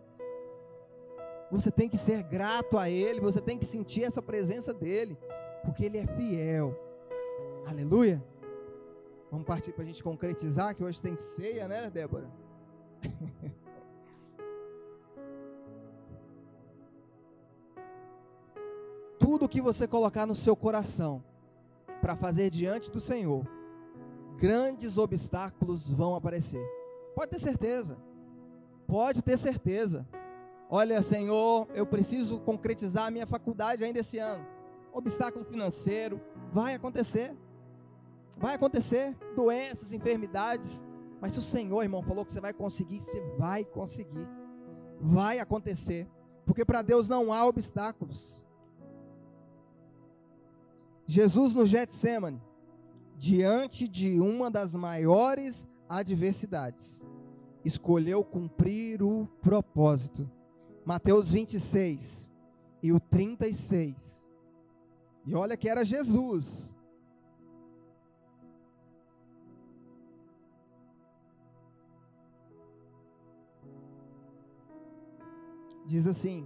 [1.51, 5.17] Você tem que ser grato a Ele, você tem que sentir essa presença dEle,
[5.65, 6.79] porque Ele é fiel.
[7.67, 8.23] Aleluia.
[9.31, 12.31] Vamos partir para a gente concretizar, que hoje tem ceia, né, Débora?
[19.27, 21.21] Tudo que você colocar no seu coração
[22.01, 23.45] para fazer diante do Senhor,
[24.39, 26.65] grandes obstáculos vão aparecer.
[27.13, 27.99] Pode ter certeza.
[28.87, 30.07] Pode ter certeza.
[30.71, 34.47] Olha, Senhor, eu preciso concretizar a minha faculdade ainda esse ano.
[34.93, 36.21] Obstáculo financeiro
[36.53, 37.37] vai acontecer.
[38.39, 40.85] Vai acontecer doenças, enfermidades,
[41.21, 44.29] mas se o Senhor, irmão, falou que você vai conseguir, você vai conseguir.
[45.01, 46.09] Vai acontecer,
[46.45, 48.46] porque para Deus não há obstáculos.
[51.07, 52.43] Jesus no Getsemane,
[53.17, 57.01] diante de uma das maiores adversidades,
[57.65, 60.31] escolheu cumprir o propósito.
[60.85, 62.31] Mateus 26
[62.83, 64.29] e o 36.
[65.25, 66.77] E olha que era Jesus,
[75.87, 76.45] Diz assim: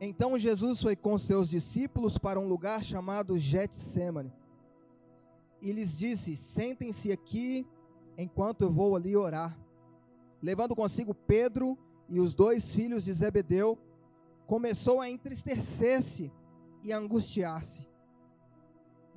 [0.00, 4.32] Então Jesus foi com seus discípulos para um lugar chamado Getsemane.
[5.60, 7.66] e lhes disse: Sentem-se aqui
[8.16, 9.58] enquanto eu vou ali orar.
[10.40, 11.76] Levando consigo Pedro
[12.08, 13.76] e os dois filhos de Zebedeu,
[14.46, 16.32] começou a entristecer-se
[16.82, 17.88] e angustiar-se.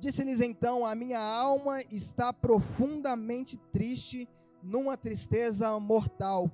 [0.00, 4.28] Disse-lhes então: A minha alma está profundamente triste,
[4.60, 6.50] numa tristeza mortal.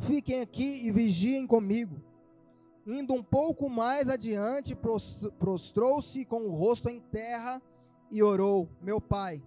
[0.00, 2.11] Fiquem aqui e vigiem comigo.
[2.86, 4.76] Indo um pouco mais adiante,
[5.38, 7.62] prostrou-se com o rosto em terra
[8.10, 9.42] e orou: Meu pai,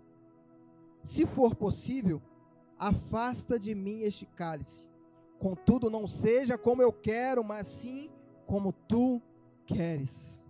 [1.04, 2.22] se for possível,
[2.80, 4.88] afasta de mim este cálice.
[5.38, 8.10] Contudo, não seja como eu quero, mas sim
[8.48, 9.22] como tu
[9.66, 10.42] queres.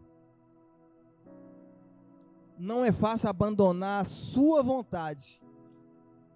[2.57, 5.41] Não é fácil abandonar a sua vontade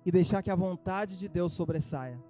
[0.05, 2.21] e deixar que a vontade de Deus sobressaia.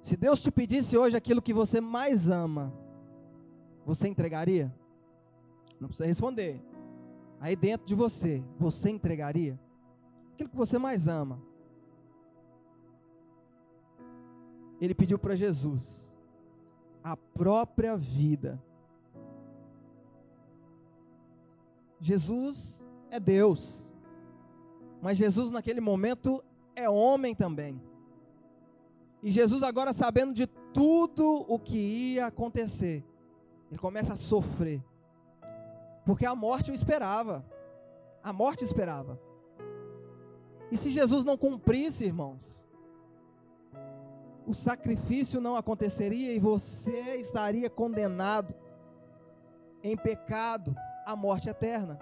[0.00, 2.72] Se Deus te pedisse hoje aquilo que você mais ama,
[3.84, 4.74] você entregaria?
[5.78, 6.60] Não precisa responder.
[7.38, 9.60] Aí dentro de você, você entregaria?
[10.32, 11.40] Aquilo que você mais ama.
[14.80, 16.16] Ele pediu para Jesus
[17.04, 18.62] a própria vida.
[21.98, 23.86] Jesus é Deus,
[25.02, 26.42] mas Jesus naquele momento
[26.74, 27.89] é homem também.
[29.22, 31.76] E Jesus, agora sabendo de tudo o que
[32.14, 33.04] ia acontecer,
[33.70, 34.82] ele começa a sofrer,
[36.04, 37.44] porque a morte o esperava,
[38.22, 39.20] a morte esperava.
[40.70, 42.64] E se Jesus não cumprisse, irmãos,
[44.46, 48.54] o sacrifício não aconteceria e você estaria condenado
[49.82, 51.98] em pecado à morte eterna.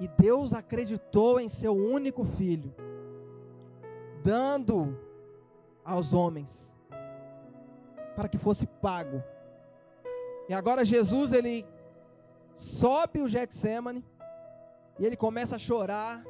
[0.00, 2.74] E Deus acreditou em seu único filho,
[4.22, 5.05] dando
[5.86, 6.74] aos homens
[8.14, 9.22] para que fosse pago.
[10.48, 11.66] E agora Jesus ele
[12.54, 14.04] sobe o Getsemane
[14.98, 16.24] e ele começa a chorar.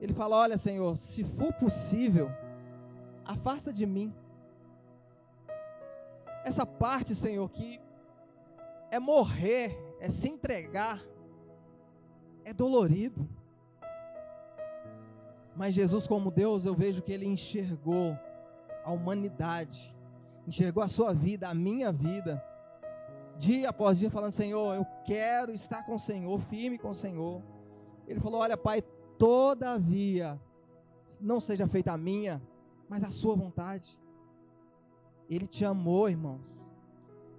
[0.00, 2.30] Ele fala: "Olha, Senhor, se for possível,
[3.24, 4.14] afasta de mim
[6.44, 7.80] essa parte, Senhor, que
[8.90, 11.00] é morrer, é se entregar,
[12.44, 13.28] é dolorido.
[15.54, 18.18] Mas Jesus, como Deus, eu vejo que ele enxergou
[18.84, 19.94] a humanidade,
[20.46, 22.42] enxergou a sua vida, a minha vida,
[23.36, 27.42] dia após dia, falando: Senhor, eu quero estar com o Senhor, firme com o Senhor.
[28.06, 28.82] Ele falou: Olha, Pai,
[29.18, 30.40] todavia,
[31.20, 32.42] não seja feita a minha,
[32.88, 33.98] mas a Sua vontade.
[35.28, 36.68] Ele te amou, irmãos.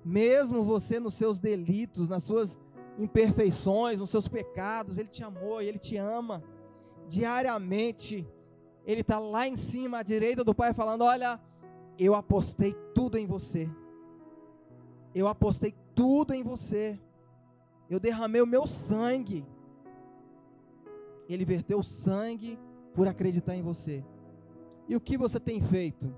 [0.04, 2.60] Mesmo você nos seus delitos, nas suas
[2.98, 6.44] imperfeições, nos seus pecados, Ele te amou e Ele te ama.
[7.08, 8.28] Diariamente,
[8.86, 11.40] Ele está lá em cima, à direita do Pai, falando: Olha,
[11.98, 13.70] eu apostei tudo em você.
[15.14, 17.00] Eu apostei tudo em você.
[17.90, 19.46] Eu derramei o meu sangue.
[21.30, 22.60] Ele verteu sangue
[22.94, 24.04] por acreditar em você.
[24.88, 26.14] E o que você tem feito?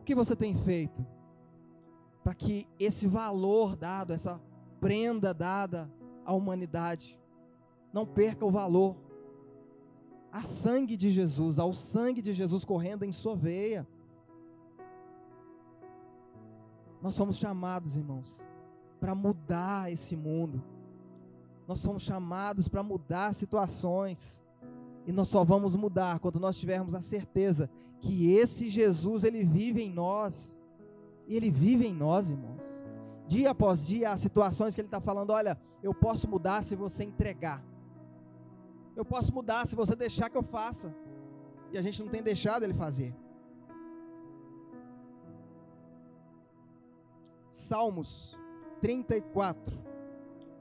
[0.00, 1.06] O que você tem feito
[2.24, 4.40] para que esse valor dado, essa
[4.80, 5.90] prenda dada
[6.24, 7.20] à humanidade,
[7.92, 8.96] não perca o valor?
[10.32, 13.86] A sangue de Jesus, ao sangue de Jesus correndo em sua veia.
[17.02, 18.42] Nós somos chamados, irmãos,
[18.98, 20.62] para mudar esse mundo.
[21.68, 24.40] Nós somos chamados para mudar situações.
[25.06, 27.68] E nós só vamos mudar quando nós tivermos a certeza
[28.00, 30.56] que esse Jesus, ele vive em nós.
[31.28, 32.82] Ele vive em nós, irmãos.
[33.28, 37.04] Dia após dia, há situações que ele está falando: olha, eu posso mudar se você
[37.04, 37.64] entregar.
[38.94, 40.94] Eu posso mudar se você deixar que eu faça.
[41.70, 43.14] E a gente não tem deixado ele fazer.
[47.48, 48.36] Salmos
[48.80, 49.78] 34.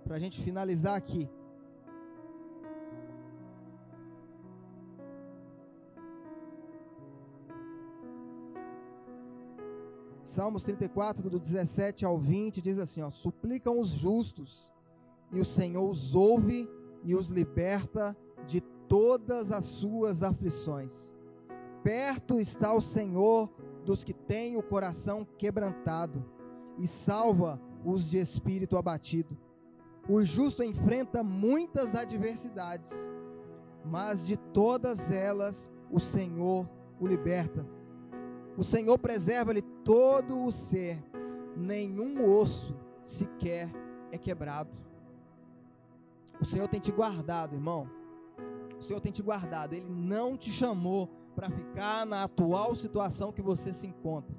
[0.04, 1.30] Para a gente finalizar aqui.
[10.24, 14.72] Salmos 34, do 17 ao 20, diz assim: ó, Suplicam os justos,
[15.30, 16.70] e o Senhor os ouve
[17.04, 21.14] e os liberta de todas as suas aflições.
[21.84, 23.50] Perto está o Senhor
[23.86, 26.24] dos que têm o coração quebrantado,
[26.78, 29.38] e salva os de espírito abatido.
[30.10, 32.92] O justo enfrenta muitas adversidades,
[33.86, 36.68] mas de todas elas o Senhor
[37.00, 37.66] o liberta.
[38.58, 41.04] O Senhor preserva-lhe todo o ser,
[41.56, 43.72] nenhum osso sequer
[44.12, 44.91] é quebrado.
[46.42, 47.88] O Senhor tem te guardado, irmão.
[48.78, 49.74] O Senhor tem te guardado.
[49.74, 54.36] Ele não te chamou para ficar na atual situação que você se encontra.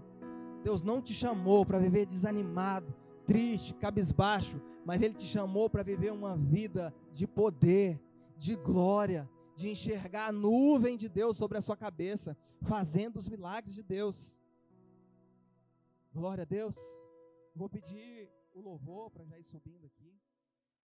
[0.65, 2.95] Deus não te chamou para viver desanimado,
[3.25, 8.01] triste, cabisbaixo, mas Ele te chamou para viver uma vida de poder,
[8.37, 13.75] de glória, de enxergar a nuvem de Deus sobre a sua cabeça, fazendo os milagres
[13.75, 14.37] de Deus.
[16.13, 16.77] Glória a Deus.
[17.55, 20.22] Vou pedir o louvor para já ir subindo aqui.